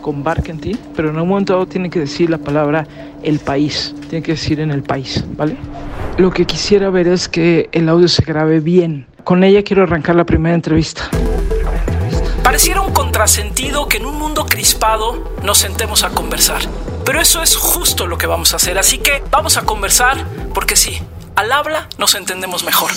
con 0.00 0.22
Barkentin, 0.24 0.78
pero 0.96 1.10
en 1.10 1.18
un 1.18 1.28
momento 1.28 1.52
dado 1.52 1.66
tiene 1.66 1.90
que 1.90 2.00
decir 2.00 2.30
la 2.30 2.38
palabra 2.38 2.86
el 3.22 3.38
país, 3.38 3.94
tiene 4.08 4.22
que 4.22 4.32
decir 4.32 4.60
en 4.60 4.70
el 4.70 4.82
país, 4.82 5.24
¿vale? 5.36 5.56
Lo 6.18 6.30
que 6.30 6.44
quisiera 6.44 6.90
ver 6.90 7.08
es 7.08 7.28
que 7.28 7.68
el 7.72 7.88
audio 7.88 8.08
se 8.08 8.22
grabe 8.22 8.60
bien. 8.60 9.06
Con 9.24 9.44
ella 9.44 9.62
quiero 9.62 9.82
arrancar 9.82 10.16
la 10.16 10.24
primera 10.24 10.54
entrevista. 10.54 11.08
Pareciera 12.42 12.80
un 12.80 12.92
contrasentido 12.92 13.86
que 13.86 13.98
en 13.98 14.06
un 14.06 14.18
mundo 14.18 14.46
crispado 14.46 15.32
nos 15.42 15.58
sentemos 15.58 16.02
a 16.02 16.10
conversar. 16.10 16.62
Pero 17.04 17.20
eso 17.20 17.42
es 17.42 17.56
justo 17.56 18.06
lo 18.06 18.18
que 18.18 18.26
vamos 18.26 18.52
a 18.52 18.56
hacer. 18.56 18.78
Así 18.78 18.98
que 18.98 19.22
vamos 19.30 19.56
a 19.56 19.62
conversar 19.62 20.24
porque 20.52 20.76
sí, 20.76 21.00
al 21.36 21.52
habla 21.52 21.88
nos 21.98 22.14
entendemos 22.14 22.64
mejor. 22.64 22.90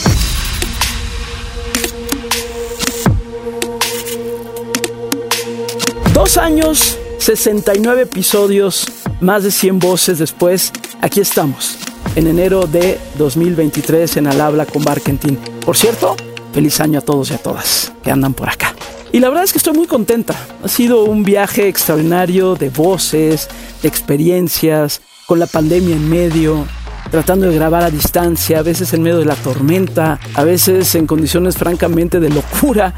Dos 6.13 6.37
años, 6.37 6.99
69 7.17 8.03
episodios, 8.03 8.85
más 9.19 9.43
de 9.43 9.49
100 9.49 9.79
voces 9.79 10.19
después, 10.19 10.71
aquí 11.01 11.19
estamos, 11.19 11.79
en 12.15 12.27
enero 12.27 12.67
de 12.67 12.99
2023 13.17 14.17
en 14.17 14.27
Al 14.27 14.39
Habla 14.39 14.67
con 14.67 14.83
Barkentin. 14.83 15.37
Por 15.65 15.75
cierto, 15.75 16.15
feliz 16.53 16.79
año 16.79 16.99
a 16.99 17.01
todos 17.01 17.31
y 17.31 17.33
a 17.33 17.39
todas 17.39 17.93
que 18.03 18.11
andan 18.11 18.35
por 18.35 18.47
acá. 18.47 18.75
Y 19.11 19.21
la 19.21 19.29
verdad 19.29 19.43
es 19.43 19.53
que 19.53 19.57
estoy 19.57 19.73
muy 19.73 19.87
contenta. 19.87 20.35
Ha 20.63 20.67
sido 20.67 21.03
un 21.03 21.23
viaje 21.23 21.67
extraordinario 21.67 22.53
de 22.53 22.69
voces, 22.69 23.49
de 23.81 23.87
experiencias, 23.87 25.01
con 25.25 25.39
la 25.39 25.47
pandemia 25.47 25.95
en 25.95 26.09
medio, 26.11 26.67
tratando 27.13 27.47
de 27.47 27.53
grabar 27.53 27.83
a 27.83 27.91
distancia, 27.91 28.57
a 28.57 28.63
veces 28.63 28.91
en 28.91 29.03
medio 29.03 29.19
de 29.19 29.25
la 29.25 29.35
tormenta, 29.35 30.19
a 30.33 30.43
veces 30.43 30.95
en 30.95 31.05
condiciones 31.05 31.55
francamente 31.55 32.19
de 32.19 32.31
locura. 32.31 32.95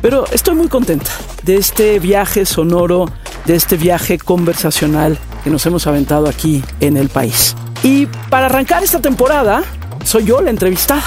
Pero 0.00 0.26
estoy 0.30 0.54
muy 0.54 0.68
contenta 0.68 1.10
de 1.42 1.56
este 1.56 1.98
viaje 1.98 2.46
sonoro, 2.46 3.06
de 3.46 3.56
este 3.56 3.76
viaje 3.76 4.16
conversacional 4.16 5.18
que 5.42 5.50
nos 5.50 5.66
hemos 5.66 5.88
aventado 5.88 6.28
aquí 6.28 6.62
en 6.78 6.96
el 6.96 7.08
país. 7.08 7.56
Y 7.82 8.06
para 8.30 8.46
arrancar 8.46 8.84
esta 8.84 9.00
temporada, 9.00 9.64
soy 10.04 10.26
yo 10.26 10.40
la 10.40 10.50
entrevistada. 10.50 11.02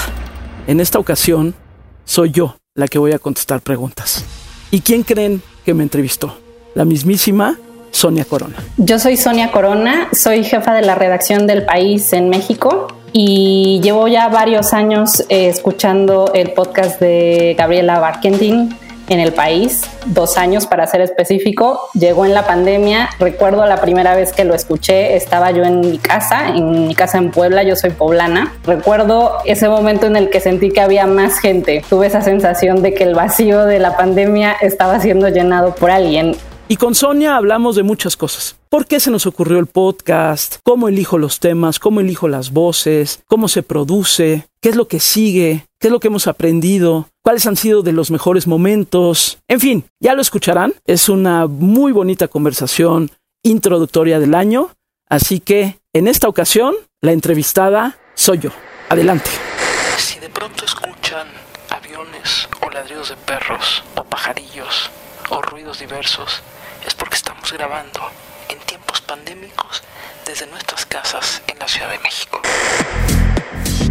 En 0.66 0.78
esta 0.78 0.98
ocasión, 0.98 1.54
soy 2.04 2.32
yo 2.32 2.56
la 2.74 2.86
que 2.86 2.98
voy 2.98 3.12
a 3.12 3.18
contestar 3.18 3.62
preguntas. 3.62 4.26
¿Y 4.70 4.82
quién 4.82 5.04
creen 5.04 5.40
que 5.64 5.72
me 5.72 5.84
entrevistó? 5.84 6.36
La 6.74 6.84
mismísima 6.84 7.56
Sonia 7.92 8.24
Corona. 8.24 8.56
Yo 8.78 8.98
soy 8.98 9.16
Sonia 9.16 9.52
Corona, 9.52 10.08
soy 10.12 10.42
jefa 10.44 10.74
de 10.74 10.82
la 10.82 10.94
redacción 10.94 11.46
del 11.46 11.64
País 11.64 12.12
en 12.12 12.28
México 12.28 12.88
y 13.12 13.80
llevo 13.82 14.08
ya 14.08 14.28
varios 14.28 14.72
años 14.72 15.20
eh, 15.28 15.48
escuchando 15.48 16.32
el 16.34 16.52
podcast 16.52 16.98
de 17.00 17.54
Gabriela 17.56 18.00
Barkentin 18.00 18.74
en 19.08 19.20
el 19.20 19.32
país, 19.32 19.82
dos 20.06 20.38
años 20.38 20.66
para 20.66 20.86
ser 20.86 21.02
específico. 21.02 21.88
Llegó 21.92 22.24
en 22.24 22.34
la 22.34 22.46
pandemia. 22.46 23.10
Recuerdo 23.18 23.66
la 23.66 23.76
primera 23.76 24.14
vez 24.14 24.32
que 24.32 24.44
lo 24.44 24.54
escuché, 24.54 25.16
estaba 25.16 25.50
yo 25.50 25.64
en 25.64 25.80
mi 25.80 25.98
casa, 25.98 26.48
en 26.48 26.88
mi 26.88 26.94
casa 26.94 27.18
en 27.18 27.30
Puebla, 27.30 27.62
yo 27.62 27.76
soy 27.76 27.90
poblana. 27.90 28.54
Recuerdo 28.64 29.38
ese 29.44 29.68
momento 29.68 30.06
en 30.06 30.16
el 30.16 30.30
que 30.30 30.40
sentí 30.40 30.70
que 30.70 30.80
había 30.80 31.06
más 31.06 31.38
gente. 31.38 31.84
Tuve 31.90 32.06
esa 32.06 32.22
sensación 32.22 32.82
de 32.82 32.94
que 32.94 33.04
el 33.04 33.14
vacío 33.14 33.66
de 33.66 33.78
la 33.78 33.96
pandemia 33.96 34.56
estaba 34.60 34.98
siendo 35.00 35.28
llenado 35.28 35.74
por 35.74 35.90
alguien. 35.90 36.36
Y 36.72 36.76
con 36.76 36.94
Sonia 36.94 37.36
hablamos 37.36 37.76
de 37.76 37.82
muchas 37.82 38.16
cosas. 38.16 38.56
¿Por 38.70 38.86
qué 38.86 38.98
se 38.98 39.10
nos 39.10 39.26
ocurrió 39.26 39.58
el 39.58 39.66
podcast? 39.66 40.56
¿Cómo 40.64 40.88
elijo 40.88 41.18
los 41.18 41.38
temas? 41.38 41.78
¿Cómo 41.78 42.00
elijo 42.00 42.28
las 42.28 42.50
voces? 42.50 43.20
¿Cómo 43.26 43.48
se 43.48 43.62
produce? 43.62 44.48
¿Qué 44.58 44.70
es 44.70 44.76
lo 44.76 44.88
que 44.88 44.98
sigue? 44.98 45.66
¿Qué 45.78 45.88
es 45.88 45.92
lo 45.92 46.00
que 46.00 46.08
hemos 46.08 46.28
aprendido? 46.28 47.10
¿Cuáles 47.22 47.44
han 47.44 47.56
sido 47.56 47.82
de 47.82 47.92
los 47.92 48.10
mejores 48.10 48.46
momentos? 48.46 49.36
En 49.48 49.60
fin, 49.60 49.84
ya 50.00 50.14
lo 50.14 50.22
escucharán. 50.22 50.72
Es 50.86 51.10
una 51.10 51.46
muy 51.46 51.92
bonita 51.92 52.26
conversación 52.28 53.10
introductoria 53.42 54.18
del 54.18 54.34
año. 54.34 54.70
Así 55.10 55.40
que 55.40 55.78
en 55.92 56.08
esta 56.08 56.26
ocasión, 56.26 56.74
la 57.02 57.12
entrevistada 57.12 57.98
soy 58.14 58.38
yo. 58.38 58.50
Adelante. 58.88 59.30
Si 59.98 60.18
de 60.20 60.30
pronto 60.30 60.64
escuchan 60.64 61.28
aviones 61.68 62.48
o 62.66 62.70
ladridos 62.70 63.10
de 63.10 63.16
perros 63.16 63.84
o 63.94 64.04
pajarillos 64.04 64.90
o 65.28 65.42
ruidos 65.42 65.78
diversos, 65.78 66.42
es 66.86 66.94
porque 66.94 67.16
estamos 67.16 67.52
grabando 67.52 68.00
en 68.48 68.58
tiempos 68.60 69.00
pandémicos 69.00 69.82
desde 70.26 70.46
nuestras 70.46 70.86
casas 70.86 71.42
en 71.46 71.58
la 71.58 71.68
Ciudad 71.68 71.90
de 71.90 71.98
México. 71.98 72.40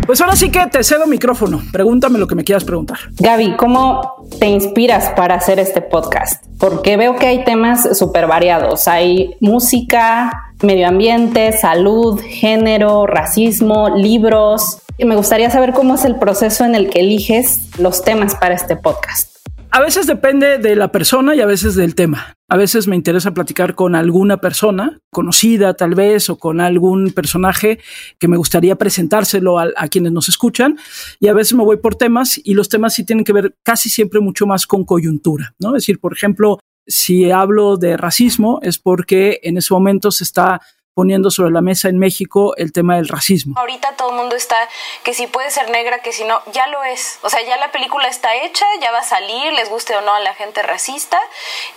Pues 0.06 0.20
ahora 0.20 0.36
sí 0.36 0.52
que 0.52 0.66
te 0.68 0.84
cedo 0.84 1.06
micrófono. 1.08 1.62
Pregúntame 1.72 2.20
lo 2.20 2.28
que 2.28 2.36
me 2.36 2.44
quieras 2.44 2.64
preguntar. 2.64 2.98
Gaby, 3.18 3.56
¿cómo 3.56 4.28
te 4.40 4.48
inspiras 4.48 5.12
para 5.16 5.36
hacer 5.36 5.60
este 5.60 5.82
podcast? 5.82 6.44
Porque 6.58 6.98
veo 6.98 7.16
que 7.16 7.28
hay 7.28 7.44
temas 7.44 7.98
súper 7.98 8.28
variados. 8.28 8.88
Hay 8.88 9.36
música, 9.40 10.54
medio 10.62 10.88
ambiente, 10.88 11.54
salud, 11.54 12.20
género, 12.20 13.06
racismo, 13.08 13.96
libros. 13.96 14.80
Y 14.98 15.06
me 15.06 15.16
gustaría 15.16 15.50
saber 15.50 15.74
cómo 15.74 15.96
es 15.96 16.04
el 16.04 16.18
proceso 16.18 16.66
en 16.66 16.76
el 16.76 16.90
que 16.90 17.00
eliges 17.00 17.62
los 17.78 18.04
temas 18.04 18.36
para 18.36 18.56
este 18.56 18.76
podcast. 18.76 19.41
A 19.74 19.80
veces 19.80 20.06
depende 20.06 20.58
de 20.58 20.76
la 20.76 20.92
persona 20.92 21.34
y 21.34 21.40
a 21.40 21.46
veces 21.46 21.76
del 21.76 21.96
tema. 21.96 22.36
A 22.50 22.58
veces 22.58 22.90
me 22.90 22.98
interesa 22.98 23.34
platicar 23.34 23.74
con 23.74 23.96
alguna 23.96 24.42
persona 24.42 25.00
conocida 25.10 25.76
tal 25.76 25.96
vez 25.96 26.30
o 26.30 26.38
con 26.38 26.60
algún 26.60 27.12
personaje 27.12 27.80
que 28.20 28.28
me 28.28 28.36
gustaría 28.36 28.76
presentárselo 28.76 29.60
a, 29.60 29.88
quienes 29.90 30.12
nos 30.12 30.28
escuchan 30.28 30.78
y 31.22 31.30
a 31.30 31.34
veces 31.34 31.54
me 31.54 31.64
voy 31.64 31.78
por 31.78 31.96
temas 31.96 32.38
y 32.44 32.54
los 32.54 32.68
temas 32.68 32.96
sí 32.96 33.06
tienen 33.06 33.24
que 33.24 33.32
ver 33.32 33.56
casi 33.64 33.90
siempre 33.90 34.20
mucho 34.20 34.46
más 34.46 34.68
con 34.68 34.84
coyuntura, 34.84 35.56
¿no? 35.58 35.70
Es 35.70 35.84
decir, 35.84 36.02
por 36.02 36.12
ejemplo, 36.12 36.60
si 36.86 37.32
hablo 37.32 37.78
de 37.78 37.96
racismo 37.96 38.60
es 38.64 38.78
porque 38.78 39.40
en 39.44 39.56
ese 39.56 39.74
momento 39.74 40.12
se 40.12 40.26
está 40.26 40.60
poniendo 40.94 41.32
sobre 41.32 41.52
la 41.52 41.62
mesa 41.62 41.90
en 41.90 41.98
México 41.98 42.56
el 42.58 42.72
tema 42.72 42.98
del 42.98 43.08
racismo. 43.08 43.56
Ahorita 43.58 43.96
todo 43.98 44.12
el 44.12 44.18
mundo 44.18 44.36
está 44.36 44.56
que 45.04 45.14
si 45.14 45.28
puede 45.28 45.50
ser 45.50 45.70
negra, 45.70 46.02
que 46.02 46.12
si 46.12 46.24
no, 46.26 46.42
ya 46.54 46.68
lo 46.68 46.84
es. 46.84 47.20
O 47.24 47.30
sea, 47.30 47.40
ya 47.46 47.58
la 47.58 47.72
película 47.72 48.08
está 48.08 48.30
hecha, 48.44 48.66
ya 48.82 48.92
va 48.92 49.00
a 49.00 49.04
salir, 49.04 49.54
les 49.54 49.70
guste 49.70 49.96
o 49.96 50.02
no 50.02 50.14
a 50.14 50.20
la 50.20 50.34
gente 50.34 50.62
racista. 50.62 51.18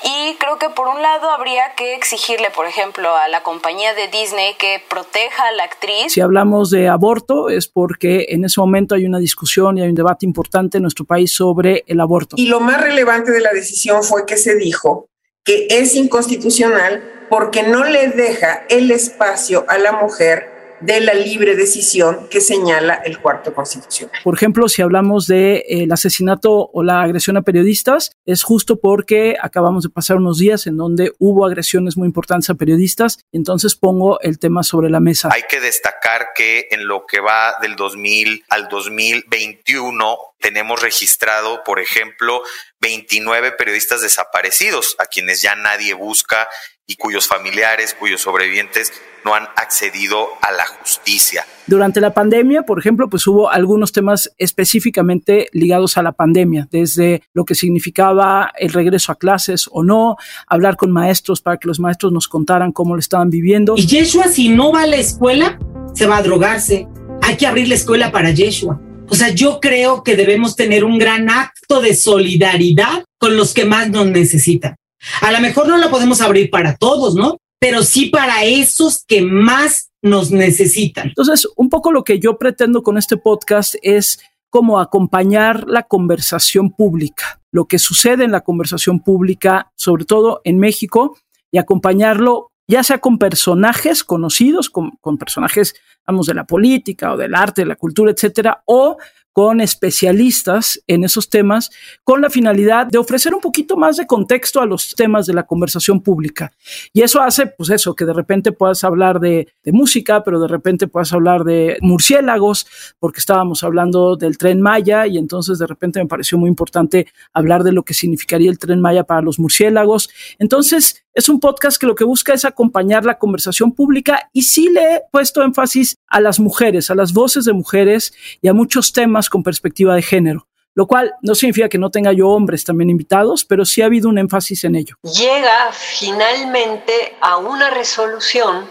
Y 0.02 0.34
creo 0.36 0.58
que 0.58 0.68
por 0.68 0.88
un 0.88 1.00
lado 1.00 1.30
habría 1.30 1.74
que 1.76 1.94
exigirle, 1.94 2.50
por 2.50 2.66
ejemplo, 2.66 3.14
a 3.16 3.28
la 3.28 3.42
compañía 3.42 3.94
de 3.94 4.08
Disney 4.08 4.54
que 4.58 4.82
proteja 4.88 5.48
a 5.48 5.52
la 5.52 5.64
actriz. 5.64 6.12
Si 6.12 6.20
hablamos 6.20 6.70
de 6.70 6.88
aborto 6.88 7.48
es 7.48 7.68
porque 7.68 8.26
en 8.30 8.44
ese 8.44 8.60
momento 8.60 8.94
hay 8.94 9.06
una 9.06 9.18
discusión 9.18 9.78
y 9.78 9.82
hay 9.82 9.88
un 9.88 9.94
debate 9.94 10.26
importante 10.26 10.78
en 10.78 10.82
nuestro 10.82 11.04
país 11.04 11.32
sobre 11.32 11.84
el 11.86 12.00
aborto. 12.00 12.36
Y 12.36 12.46
lo 12.46 12.60
más 12.60 12.80
relevante 12.80 13.30
de 13.30 13.40
la 13.40 13.52
decisión 13.52 14.02
fue 14.02 14.26
que 14.26 14.36
se 14.36 14.56
dijo 14.56 15.08
que 15.44 15.66
es 15.70 15.94
inconstitucional 15.94 17.23
porque 17.34 17.64
no 17.64 17.82
le 17.82 18.10
deja 18.10 18.64
el 18.68 18.92
espacio 18.92 19.64
a 19.66 19.76
la 19.76 19.90
mujer 19.90 20.54
de 20.78 21.00
la 21.00 21.14
libre 21.14 21.56
decisión 21.56 22.28
que 22.28 22.40
señala 22.40 22.94
el 22.94 23.18
cuarto 23.18 23.52
constitucional. 23.52 24.16
Por 24.22 24.36
ejemplo, 24.36 24.68
si 24.68 24.82
hablamos 24.82 25.26
de 25.26 25.56
eh, 25.56 25.82
el 25.82 25.90
asesinato 25.90 26.70
o 26.72 26.82
la 26.84 27.02
agresión 27.02 27.36
a 27.36 27.42
periodistas, 27.42 28.12
es 28.24 28.44
justo 28.44 28.78
porque 28.78 29.34
acabamos 29.40 29.82
de 29.82 29.90
pasar 29.90 30.18
unos 30.18 30.38
días 30.38 30.68
en 30.68 30.76
donde 30.76 31.10
hubo 31.18 31.44
agresiones 31.44 31.96
muy 31.96 32.06
importantes 32.06 32.50
a 32.50 32.54
periodistas, 32.54 33.18
entonces 33.32 33.74
pongo 33.74 34.20
el 34.20 34.38
tema 34.38 34.62
sobre 34.62 34.88
la 34.88 35.00
mesa. 35.00 35.30
Hay 35.32 35.42
que 35.48 35.58
destacar 35.58 36.28
que 36.36 36.68
en 36.70 36.86
lo 36.86 37.04
que 37.04 37.18
va 37.18 37.56
del 37.60 37.74
2000 37.74 38.44
al 38.48 38.68
2021 38.68 40.18
tenemos 40.38 40.80
registrado, 40.80 41.64
por 41.64 41.80
ejemplo, 41.80 42.42
29 42.80 43.52
periodistas 43.52 44.02
desaparecidos, 44.02 44.94
a 44.98 45.06
quienes 45.06 45.40
ya 45.40 45.56
nadie 45.56 45.94
busca 45.94 46.48
y 46.86 46.96
cuyos 46.96 47.26
familiares, 47.26 47.96
cuyos 47.98 48.20
sobrevivientes 48.20 48.92
no 49.24 49.34
han 49.34 49.44
accedido 49.56 50.28
a 50.42 50.52
la 50.52 50.66
justicia. 50.66 51.46
Durante 51.66 52.00
la 52.00 52.12
pandemia, 52.12 52.62
por 52.62 52.78
ejemplo, 52.78 53.08
pues 53.08 53.26
hubo 53.26 53.50
algunos 53.50 53.92
temas 53.92 54.30
específicamente 54.36 55.48
ligados 55.52 55.96
a 55.96 56.02
la 56.02 56.12
pandemia, 56.12 56.68
desde 56.70 57.22
lo 57.32 57.44
que 57.46 57.54
significaba 57.54 58.52
el 58.58 58.72
regreso 58.72 59.12
a 59.12 59.16
clases 59.16 59.66
o 59.70 59.82
no, 59.82 60.16
hablar 60.46 60.76
con 60.76 60.92
maestros 60.92 61.40
para 61.40 61.56
que 61.56 61.68
los 61.68 61.80
maestros 61.80 62.12
nos 62.12 62.28
contaran 62.28 62.72
cómo 62.72 62.94
lo 62.94 63.00
estaban 63.00 63.30
viviendo. 63.30 63.74
Y 63.78 63.86
Yeshua, 63.86 64.28
si 64.28 64.50
no 64.50 64.72
va 64.72 64.82
a 64.82 64.86
la 64.86 64.96
escuela, 64.96 65.58
se 65.94 66.06
va 66.06 66.18
a 66.18 66.22
drogarse. 66.22 66.86
Hay 67.22 67.36
que 67.36 67.46
abrir 67.46 67.68
la 67.68 67.76
escuela 67.76 68.12
para 68.12 68.30
Yeshua. 68.30 68.78
O 69.08 69.14
sea, 69.14 69.30
yo 69.30 69.60
creo 69.60 70.02
que 70.02 70.16
debemos 70.16 70.56
tener 70.56 70.84
un 70.84 70.98
gran 70.98 71.30
acto 71.30 71.80
de 71.80 71.94
solidaridad 71.94 73.04
con 73.18 73.36
los 73.36 73.54
que 73.54 73.64
más 73.64 73.88
nos 73.90 74.06
necesitan. 74.06 74.76
A 75.20 75.32
lo 75.32 75.40
mejor 75.40 75.68
no 75.68 75.76
la 75.76 75.90
podemos 75.90 76.20
abrir 76.20 76.50
para 76.50 76.76
todos, 76.76 77.14
¿no? 77.14 77.38
pero 77.64 77.82
sí 77.82 78.10
para 78.10 78.44
esos 78.44 79.04
que 79.08 79.22
más 79.22 79.90
nos 80.02 80.30
necesitan. 80.30 81.08
Entonces, 81.08 81.48
un 81.56 81.70
poco 81.70 81.92
lo 81.92 82.04
que 82.04 82.18
yo 82.18 82.36
pretendo 82.36 82.82
con 82.82 82.98
este 82.98 83.16
podcast 83.16 83.76
es 83.80 84.20
como 84.50 84.78
acompañar 84.78 85.64
la 85.66 85.84
conversación 85.84 86.72
pública, 86.72 87.40
lo 87.50 87.64
que 87.64 87.78
sucede 87.78 88.22
en 88.24 88.32
la 88.32 88.42
conversación 88.42 89.00
pública, 89.00 89.72
sobre 89.76 90.04
todo 90.04 90.42
en 90.44 90.58
México, 90.58 91.16
y 91.50 91.56
acompañarlo 91.56 92.50
ya 92.68 92.82
sea 92.82 92.98
con 92.98 93.16
personajes 93.16 94.04
conocidos, 94.04 94.68
con, 94.68 94.90
con 95.00 95.16
personajes, 95.16 95.74
vamos, 96.06 96.26
de 96.26 96.34
la 96.34 96.44
política 96.44 97.14
o 97.14 97.16
del 97.16 97.34
arte, 97.34 97.62
de 97.62 97.68
la 97.68 97.76
cultura, 97.76 98.12
etcétera, 98.12 98.62
o 98.66 98.98
con 99.34 99.60
especialistas 99.60 100.80
en 100.86 101.02
esos 101.02 101.28
temas 101.28 101.70
con 102.04 102.22
la 102.22 102.30
finalidad 102.30 102.86
de 102.86 102.98
ofrecer 102.98 103.34
un 103.34 103.40
poquito 103.40 103.76
más 103.76 103.96
de 103.96 104.06
contexto 104.06 104.60
a 104.60 104.66
los 104.66 104.94
temas 104.94 105.26
de 105.26 105.34
la 105.34 105.42
conversación 105.42 106.00
pública. 106.00 106.52
Y 106.92 107.02
eso 107.02 107.20
hace, 107.20 107.48
pues 107.48 107.68
eso, 107.70 107.96
que 107.96 108.04
de 108.04 108.12
repente 108.12 108.52
puedas 108.52 108.84
hablar 108.84 109.18
de, 109.18 109.48
de 109.64 109.72
música, 109.72 110.22
pero 110.22 110.40
de 110.40 110.46
repente 110.46 110.86
puedas 110.86 111.12
hablar 111.12 111.42
de 111.42 111.76
murciélagos, 111.80 112.66
porque 113.00 113.18
estábamos 113.18 113.64
hablando 113.64 114.14
del 114.14 114.38
tren 114.38 114.62
Maya 114.62 115.08
y 115.08 115.18
entonces 115.18 115.58
de 115.58 115.66
repente 115.66 115.98
me 115.98 116.06
pareció 116.06 116.38
muy 116.38 116.48
importante 116.48 117.08
hablar 117.32 117.64
de 117.64 117.72
lo 117.72 117.82
que 117.82 117.92
significaría 117.92 118.50
el 118.52 118.58
tren 118.60 118.80
Maya 118.80 119.02
para 119.02 119.20
los 119.20 119.40
murciélagos. 119.40 120.10
Entonces, 120.38 121.03
es 121.14 121.28
un 121.28 121.38
podcast 121.38 121.80
que 121.80 121.86
lo 121.86 121.94
que 121.94 122.02
busca 122.02 122.34
es 122.34 122.44
acompañar 122.44 123.04
la 123.04 123.18
conversación 123.18 123.72
pública 123.72 124.28
y 124.32 124.42
sí 124.42 124.68
le 124.68 124.96
he 124.96 125.02
puesto 125.12 125.42
énfasis 125.42 125.96
a 126.08 126.20
las 126.20 126.40
mujeres, 126.40 126.90
a 126.90 126.96
las 126.96 127.12
voces 127.12 127.44
de 127.44 127.52
mujeres 127.52 128.12
y 128.42 128.48
a 128.48 128.52
muchos 128.52 128.92
temas 128.92 129.30
con 129.30 129.44
perspectiva 129.44 129.94
de 129.94 130.02
género, 130.02 130.48
lo 130.74 130.88
cual 130.88 131.14
no 131.22 131.36
significa 131.36 131.68
que 131.68 131.78
no 131.78 131.92
tenga 131.92 132.12
yo 132.12 132.28
hombres 132.30 132.64
también 132.64 132.90
invitados, 132.90 133.44
pero 133.44 133.64
sí 133.64 133.80
ha 133.80 133.86
habido 133.86 134.08
un 134.08 134.18
énfasis 134.18 134.64
en 134.64 134.74
ello. 134.74 134.96
Llega 135.04 135.70
finalmente 135.72 137.14
a 137.20 137.36
una 137.36 137.70
resolución 137.70 138.68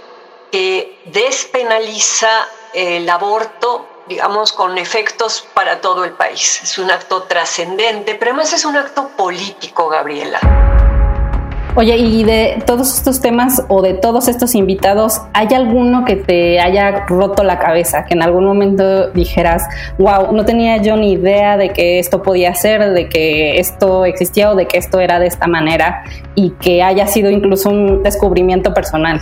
que 0.51 0.99
despenaliza 1.05 2.29
el 2.73 3.09
aborto 3.09 3.87
digamos, 4.05 4.51
con 4.51 4.77
efectos 4.77 5.47
para 5.53 5.79
todo 5.79 6.03
el 6.03 6.11
país. 6.11 6.59
Es 6.61 6.77
un 6.77 6.91
acto 6.91 7.23
trascendente, 7.23 8.15
pero 8.15 8.31
además 8.31 8.51
es 8.51 8.65
un 8.65 8.75
acto 8.75 9.07
político, 9.15 9.87
Gabriela. 9.87 10.82
Oye, 11.75 11.97
y 11.97 12.23
de 12.23 12.61
todos 12.67 12.95
estos 12.95 13.19
temas 13.19 13.63
o 13.67 13.81
de 13.81 13.95
todos 13.95 14.27
estos 14.27 14.53
invitados, 14.53 15.21
¿hay 15.33 15.47
alguno 15.55 16.05
que 16.05 16.15
te 16.15 16.59
haya 16.59 17.07
roto 17.07 17.43
la 17.43 17.57
cabeza? 17.57 18.05
Que 18.05 18.13
en 18.13 18.21
algún 18.21 18.45
momento 18.45 19.09
dijeras, 19.09 19.63
wow, 19.97 20.31
no 20.33 20.45
tenía 20.45 20.77
yo 20.77 20.95
ni 20.97 21.13
idea 21.13 21.57
de 21.57 21.69
que 21.69 21.97
esto 21.97 22.21
podía 22.21 22.53
ser, 22.53 22.91
de 22.91 23.09
que 23.09 23.59
esto 23.59 24.05
existía 24.05 24.51
o 24.51 24.55
de 24.55 24.67
que 24.67 24.77
esto 24.77 24.99
era 24.99 25.17
de 25.17 25.25
esta 25.25 25.47
manera 25.47 26.03
y 26.35 26.51
que 26.51 26.83
haya 26.83 27.07
sido 27.07 27.31
incluso 27.31 27.71
un 27.71 28.03
descubrimiento 28.03 28.71
personal. 28.71 29.19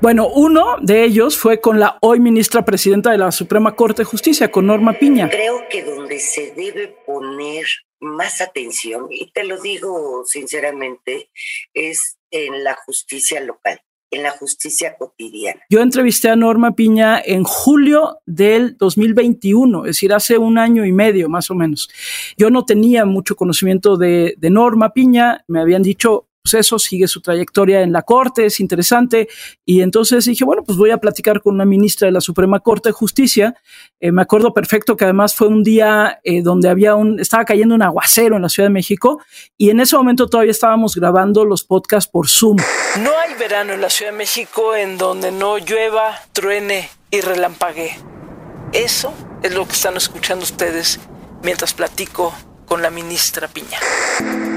Bueno, 0.00 0.28
uno 0.28 0.76
de 0.80 1.04
ellos 1.04 1.36
fue 1.36 1.60
con 1.60 1.78
la 1.78 1.98
hoy 2.00 2.20
ministra 2.20 2.64
presidenta 2.64 3.10
de 3.10 3.18
la 3.18 3.30
Suprema 3.32 3.72
Corte 3.72 4.00
de 4.00 4.06
Justicia, 4.06 4.50
con 4.50 4.66
Norma 4.66 4.94
Piña. 4.94 5.28
Creo 5.28 5.68
que 5.68 5.82
donde 5.82 6.20
se 6.20 6.52
debe 6.56 6.96
poner 7.04 7.66
más 8.00 8.40
atención, 8.40 9.08
y 9.10 9.30
te 9.32 9.44
lo 9.44 9.60
digo 9.60 10.24
sinceramente, 10.26 11.30
es 11.74 12.18
en 12.30 12.64
la 12.64 12.74
justicia 12.74 13.40
local 13.40 13.80
en 14.10 14.22
la 14.22 14.30
justicia 14.30 14.96
cotidiana. 14.96 15.60
Yo 15.68 15.80
entrevisté 15.80 16.28
a 16.28 16.36
Norma 16.36 16.74
Piña 16.74 17.20
en 17.24 17.44
julio 17.44 18.18
del 18.26 18.76
2021, 18.76 19.84
es 19.84 19.88
decir, 19.88 20.12
hace 20.12 20.38
un 20.38 20.58
año 20.58 20.84
y 20.84 20.92
medio 20.92 21.28
más 21.28 21.50
o 21.50 21.54
menos. 21.54 21.88
Yo 22.36 22.50
no 22.50 22.64
tenía 22.64 23.04
mucho 23.04 23.36
conocimiento 23.36 23.96
de, 23.96 24.34
de 24.38 24.50
Norma 24.50 24.92
Piña, 24.92 25.44
me 25.48 25.60
habían 25.60 25.82
dicho, 25.82 26.25
eso, 26.54 26.78
sigue 26.78 27.08
su 27.08 27.20
trayectoria 27.20 27.82
en 27.82 27.92
la 27.92 28.02
Corte, 28.02 28.46
es 28.46 28.60
interesante. 28.60 29.28
Y 29.64 29.82
entonces 29.82 30.24
dije, 30.24 30.44
bueno, 30.44 30.62
pues 30.64 30.78
voy 30.78 30.90
a 30.90 30.98
platicar 30.98 31.40
con 31.40 31.54
una 31.54 31.64
ministra 31.64 32.06
de 32.06 32.12
la 32.12 32.20
Suprema 32.20 32.60
Corte 32.60 32.88
de 32.88 32.92
Justicia. 32.92 33.54
Eh, 34.00 34.12
me 34.12 34.22
acuerdo 34.22 34.52
perfecto 34.52 34.96
que 34.96 35.04
además 35.04 35.34
fue 35.34 35.48
un 35.48 35.62
día 35.62 36.20
eh, 36.24 36.42
donde 36.42 36.68
había 36.68 36.94
un, 36.94 37.20
estaba 37.20 37.44
cayendo 37.44 37.74
un 37.74 37.82
aguacero 37.82 38.36
en 38.36 38.42
la 38.42 38.48
Ciudad 38.48 38.68
de 38.68 38.72
México 38.72 39.20
y 39.56 39.70
en 39.70 39.80
ese 39.80 39.96
momento 39.96 40.28
todavía 40.28 40.50
estábamos 40.50 40.94
grabando 40.94 41.44
los 41.44 41.64
podcasts 41.64 42.10
por 42.10 42.28
Zoom. 42.28 42.56
No 43.02 43.10
hay 43.18 43.34
verano 43.34 43.72
en 43.72 43.80
la 43.80 43.90
Ciudad 43.90 44.12
de 44.12 44.18
México 44.18 44.74
en 44.74 44.98
donde 44.98 45.32
no 45.32 45.58
llueva, 45.58 46.14
truene 46.32 46.88
y 47.10 47.20
relampague. 47.20 47.96
Eso 48.72 49.12
es 49.42 49.54
lo 49.54 49.66
que 49.66 49.72
están 49.72 49.96
escuchando 49.96 50.44
ustedes 50.44 51.00
mientras 51.42 51.74
platico 51.74 52.34
con 52.66 52.82
la 52.82 52.90
ministra 52.90 53.48
Piña 53.48 53.78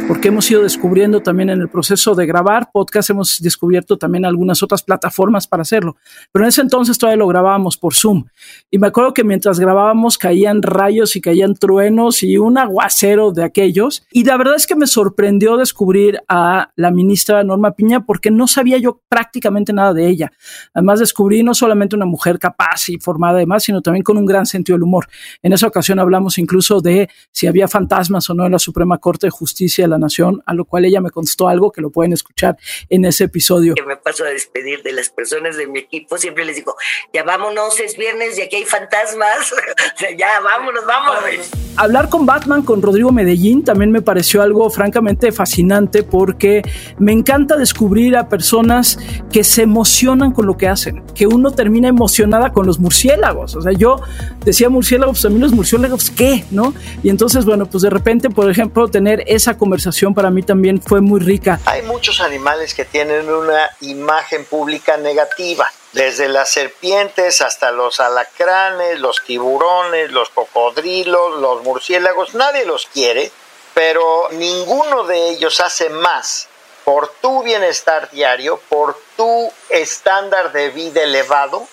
porque 0.10 0.30
hemos 0.30 0.50
ido 0.50 0.64
descubriendo 0.64 1.22
también 1.22 1.52
en 1.52 1.62
el 1.62 1.70
proceso 1.70 2.16
de 2.16 2.26
grabar 2.26 2.72
podcast, 2.74 3.12
hemos 3.12 3.40
descubierto 3.44 3.96
también 3.96 4.26
algunas 4.26 4.64
otras 4.64 4.82
plataformas 4.82 5.46
para 5.46 5.62
hacerlo. 5.62 5.98
Pero 6.32 6.46
en 6.46 6.50
ese 6.50 6.62
entonces 6.62 6.98
todavía 6.98 7.18
lo 7.18 7.28
grabábamos 7.28 7.78
por 7.78 7.94
Zoom. 7.94 8.26
Y 8.72 8.80
me 8.80 8.88
acuerdo 8.88 9.14
que 9.14 9.24
mientras 9.24 9.60
grabábamos 9.60 10.18
caían 10.18 10.64
rayos 10.64 11.16
y 11.16 11.22
caían 11.22 11.54
truenos 11.54 12.24
y 12.24 12.40
un 12.40 12.58
aguacero 12.58 13.32
de 13.32 13.44
aquellos. 13.44 14.04
Y 14.12 14.24
la 14.24 14.36
verdad 14.38 14.56
es 14.56 14.66
que 14.66 14.76
me 14.76 14.88
sorprendió 14.88 15.58
descubrir 15.58 16.20
a 16.28 16.72
la 16.76 16.90
ministra 16.90 17.44
Norma 17.44 17.74
Piña 17.74 18.04
porque 18.04 18.32
no 18.32 18.48
sabía 18.48 18.80
yo 18.80 19.02
prácticamente 19.10 19.74
nada 19.74 19.94
de 19.94 20.08
ella. 20.08 20.32
Además 20.74 21.02
descubrí 21.02 21.44
no 21.44 21.54
solamente 21.54 21.96
una 21.96 22.08
mujer 22.08 22.40
capaz 22.40 22.90
y 22.90 22.98
formada 22.98 23.36
además, 23.36 23.62
sino 23.62 23.84
también 23.84 24.02
con 24.02 24.18
un 24.18 24.26
gran 24.26 24.48
sentido 24.48 24.76
del 24.76 24.84
humor. 24.86 25.08
En 25.44 25.54
esa 25.54 25.68
ocasión 25.68 26.00
hablamos 26.00 26.40
incluso 26.40 26.82
de 26.82 27.12
si 27.32 27.46
había 27.46 27.68
fantasmas 27.68 27.99
o 28.30 28.34
no 28.34 28.46
en 28.46 28.52
la 28.54 28.60
Suprema 28.60 28.98
Corte 28.98 29.28
de 29.28 29.32
Justicia 29.32 29.84
de 29.84 29.90
la 29.90 29.98
Nación, 29.98 30.42
a 30.46 30.54
lo 30.54 30.66
cual 30.66 30.86
ella 30.86 31.02
me 31.02 31.12
contestó 31.12 31.50
algo 31.50 31.72
que 31.72 31.82
lo 31.82 31.90
pueden 31.90 32.14
escuchar 32.14 32.58
en 32.90 33.04
ese 33.06 33.26
episodio. 33.26 33.76
Que 33.76 33.84
me 33.84 33.98
paso 33.98 34.24
a 34.24 34.30
despedir 34.30 34.82
de 34.84 34.94
las 34.94 35.10
personas 35.10 35.58
de 35.58 35.68
mi 35.68 35.80
equipo, 35.80 36.18
siempre 36.18 36.46
les 36.46 36.56
digo, 36.56 36.76
ya 37.14 37.24
vámonos, 37.24 37.80
es 37.80 37.98
viernes 37.98 38.38
y 38.38 38.42
aquí 38.42 38.58
hay 38.58 38.66
fantasmas, 38.66 39.54
ya 40.18 40.40
vámonos, 40.40 40.86
vámonos. 40.86 41.50
Hablar 41.76 42.10
con 42.10 42.26
Batman, 42.26 42.62
con 42.64 42.82
Rodrigo 42.82 43.12
Medellín, 43.12 43.64
también 43.64 43.92
me 43.92 44.02
pareció 44.02 44.42
algo 44.42 44.70
francamente 44.70 45.32
fascinante 45.32 46.04
porque 46.04 46.62
me 46.98 47.12
encanta 47.12 47.56
descubrir 47.56 48.18
a 48.18 48.28
personas 48.28 49.00
que 49.32 49.44
se 49.44 49.64
emocionan 49.64 50.32
con 50.32 50.46
lo 50.46 50.58
que 50.58 50.68
hacen, 50.68 51.06
que 51.16 51.28
uno 51.28 51.52
termina 51.52 51.88
emocionada 51.88 52.52
con 52.52 52.66
los 52.66 52.80
murciélagos. 52.80 53.56
O 53.56 53.62
sea, 53.62 53.72
yo 53.72 54.02
decía 54.44 54.70
murciélagos, 54.70 55.20
pues 55.22 55.26
a 55.26 55.30
mí 55.30 55.40
los 55.40 55.54
murciélagos, 55.54 56.12
¿qué? 56.12 56.44
¿No? 56.52 56.74
Y 57.04 57.10
entonces, 57.10 57.46
bueno, 57.46 57.66
pues 57.66 57.84
de 57.84 57.89
repente, 57.90 58.30
por 58.30 58.50
ejemplo, 58.50 58.88
tener 58.88 59.24
esa 59.28 59.58
conversación 59.58 60.14
para 60.14 60.30
mí 60.30 60.44
también 60.44 60.82
fue 60.82 61.02
muy 61.02 61.20
rica. 61.20 61.60
Hay 61.66 61.82
muchos 61.84 62.22
animales 62.22 62.74
que 62.74 62.86
tienen 62.86 63.30
una 63.30 63.70
imagen 63.82 64.46
pública 64.46 64.98
negativa, 64.98 65.68
desde 65.94 66.28
las 66.28 66.52
serpientes 66.52 67.42
hasta 67.42 67.72
los 67.72 68.00
alacranes, 68.00 69.00
los 69.00 69.24
tiburones, 69.24 70.12
los 70.12 70.30
cocodrilos, 70.30 71.40
los 71.40 71.64
murciélagos, 71.64 72.36
nadie 72.36 72.66
los 72.66 72.86
quiere, 72.88 73.32
pero 73.74 74.28
ninguno 74.32 75.04
de 75.04 75.30
ellos 75.30 75.60
hace 75.60 75.90
más 75.90 76.48
por 76.84 77.12
tu 77.22 77.44
bienestar 77.44 78.10
diario, 78.12 78.60
por 78.70 79.00
tu 79.16 79.52
estándar 79.70 80.52
de 80.52 80.70
vida 80.70 81.04
elevado, 81.04 81.68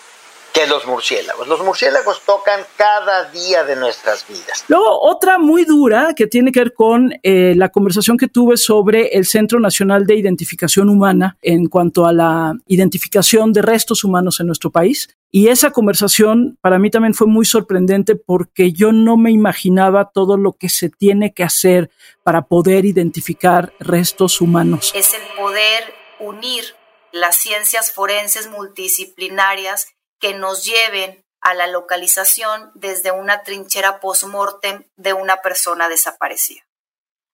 que 0.57 0.67
los 0.67 0.87
murciélagos. 0.87 1.47
Los 1.49 1.63
murciélagos 1.63 2.23
tocan 2.25 2.63
cada 2.77 3.31
día 3.31 3.63
de 3.65 3.77
nuestras 3.77 4.27
vidas. 4.27 4.65
Luego, 4.69 5.03
otra 5.03 5.37
muy 5.37 5.67
dura 5.67 6.15
que 6.17 6.27
tiene 6.27 6.51
que 6.51 6.61
ver 6.61 6.73
con 6.73 7.13
eh, 7.23 7.53
la 7.55 7.69
conversación 7.69 8.17
que 8.17 8.27
tuve 8.27 8.57
sobre 8.57 9.09
el 9.09 9.27
Centro 9.27 9.61
Nacional 9.61 10.07
de 10.07 10.17
Identificación 10.17 10.89
Humana 10.89 11.37
en 11.43 11.67
cuanto 11.67 12.07
a 12.07 12.15
la 12.15 12.55
identificación 12.69 13.53
de 13.53 13.61
restos 13.61 14.03
humanos 14.03 14.41
en 14.41 14.47
nuestro 14.47 14.71
país. 14.71 15.11
Y 15.31 15.49
esa 15.49 15.73
conversación 15.73 16.57
para 16.63 16.79
mí 16.79 16.89
también 16.89 17.13
fue 17.13 17.27
muy 17.27 17.45
sorprendente 17.45 18.17
porque 18.17 18.73
yo 18.73 18.93
no 18.93 19.19
me 19.19 19.33
imaginaba 19.33 20.11
todo 20.11 20.39
lo 20.39 20.55
que 20.55 20.71
se 20.71 20.89
tiene 20.89 21.35
que 21.35 21.43
hacer 21.43 21.91
para 22.23 22.47
poder 22.47 22.87
identificar 22.87 23.75
restos 23.79 24.41
humanos. 24.41 24.91
Es 24.97 25.13
el 25.13 25.21
poder 25.37 25.93
unir 26.19 26.65
las 27.13 27.37
ciencias 27.37 27.93
forenses 27.93 28.49
multidisciplinarias 28.49 29.96
que 30.21 30.35
nos 30.35 30.65
lleven 30.65 31.25
a 31.41 31.55
la 31.55 31.67
localización 31.67 32.73
desde 32.75 33.13
una 33.13 33.43
trinchera 33.43 34.01
post-mortem 34.01 34.85
de 34.97 35.13
una 35.13 35.43
persona 35.43 35.89
desaparecida. 35.89 36.67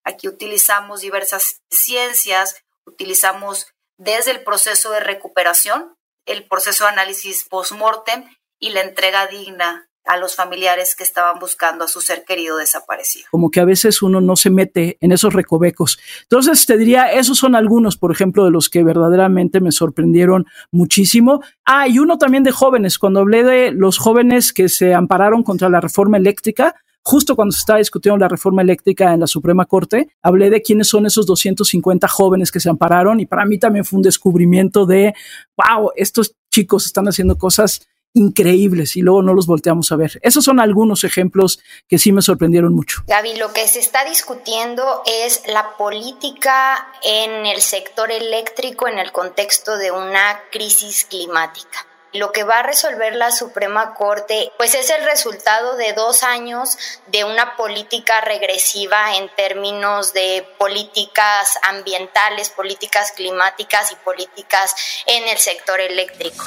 Aquí 0.05 0.29
utilizamos 0.29 1.01
diversas 1.01 1.63
ciencias, 1.71 2.63
utilizamos 2.85 3.69
desde 3.99 4.33
el 4.33 4.43
proceso 4.43 4.91
de 4.91 5.01
recuperación, 5.01 5.97
el 6.27 6.47
proceso 6.47 6.85
de 6.85 6.91
análisis 6.91 7.45
post-mortem 7.49 8.29
y 8.59 8.71
la 8.71 8.81
entrega 8.81 9.27
digna 9.27 9.89
a 10.05 10.17
los 10.17 10.35
familiares 10.35 10.95
que 10.97 11.05
estaban 11.05 11.39
buscando 11.39 11.85
a 11.85 11.89
su 11.89 12.01
ser 12.01 12.25
querido 12.25 12.57
desaparecido. 12.57 13.27
Como 13.31 13.51
que 13.51 13.61
a 13.61 13.65
veces 13.65 14.03
uno 14.03 14.21
no 14.21 14.37
se 14.37 14.51
mete 14.51 14.99
en 15.01 15.13
esos 15.13 15.33
recovecos. 15.33 15.99
Entonces 16.23 16.67
te 16.67 16.77
diría, 16.77 17.13
esos 17.13 17.39
son 17.39 17.55
algunos, 17.55 17.97
por 17.97 18.13
ejemplo, 18.13 18.45
de 18.45 18.51
los 18.51 18.69
que 18.69 18.83
verdaderamente 18.83 19.61
me 19.61 19.73
sorprendieron 19.73 20.47
muchísimo. 20.71 21.43
Ah, 21.65 21.89
y 21.89 21.99
uno 21.99 22.19
también 22.19 22.43
de 22.43 22.53
jóvenes, 22.53 22.99
cuando 22.99 23.21
hablé 23.21 23.45
de 23.45 23.71
los 23.73 23.99
jóvenes 23.99 24.53
que 24.53 24.69
se 24.69 24.95
ampararon 24.95 25.43
contra 25.43 25.69
la 25.69 25.81
reforma 25.81 26.17
eléctrica, 26.17 26.75
justo 27.03 27.35
cuando 27.37 27.53
se 27.53 27.59
estaba 27.59 27.79
discutiendo 27.79 28.19
la 28.19 28.29
reforma 28.29 28.63
eléctrica 28.63 29.13
en 29.13 29.21
la 29.21 29.27
Suprema 29.27 29.67
Corte, 29.67 30.09
hablé 30.23 30.51
de 30.51 30.63
quiénes 30.63 30.89
son 30.89 31.07
esos 31.07 31.27
250 31.27 32.07
jóvenes 32.09 32.51
que 32.51 32.61
se 32.61 32.71
ampararon 32.71 33.21
y 33.21 33.27
para 33.27 33.45
mí 33.45 33.59
también 33.59 33.85
fue 33.85 33.99
un 33.99 34.03
descubrimiento 34.03 34.87
de, 34.87 35.15
wow, 35.57 35.91
estos 35.97 36.37
chicos 36.51 36.87
están 36.87 37.09
haciendo 37.09 37.37
cosas 37.37 37.89
increíbles 38.15 38.97
y 38.97 39.01
luego 39.01 39.23
no 39.23 39.35
los 39.35 39.47
volteamos 39.47 39.91
a 39.93 39.97
ver. 39.97 40.19
Esos 40.23 40.45
son 40.45 40.61
algunos 40.61 41.05
ejemplos 41.05 41.61
que 41.89 41.99
sí 41.99 42.13
me 42.13 42.23
sorprendieron 42.23 42.75
mucho. 42.75 43.03
Gaby, 43.07 43.37
lo 43.37 43.53
que 43.53 43.67
se 43.69 43.81
está 43.81 44.05
discutiendo 44.05 45.03
es 45.07 45.43
la 45.47 45.77
política 45.77 46.89
en 47.03 47.47
el 47.47 47.61
sector 47.61 48.11
eléctrico 48.11 48.89
en 48.89 48.99
el 48.99 49.13
contexto 49.13 49.77
de 49.77 49.91
una 49.91 50.41
crisis 50.51 51.07
climática. 51.07 51.87
Lo 52.15 52.31
que 52.31 52.45
va 52.45 52.59
a 52.59 52.63
resolver 52.63 53.17
la 53.17 53.31
Suprema 53.31 53.95
Corte, 53.95 54.53
pues 54.59 54.75
es 54.75 54.91
el 54.91 55.03
resultado 55.07 55.77
de 55.77 55.95
dos 55.95 56.23
años 56.23 56.77
de 57.07 57.25
una 57.25 57.57
política 57.57 58.21
regresiva 58.21 59.17
en 59.17 59.31
términos 59.35 60.13
de 60.13 60.47
políticas 60.59 61.59
ambientales, 61.63 62.51
políticas 62.51 63.13
climáticas 63.13 63.93
y 63.93 63.97
políticas 64.05 64.75
en 65.07 65.27
el 65.27 65.39
sector 65.39 65.81
eléctrico. 65.81 66.45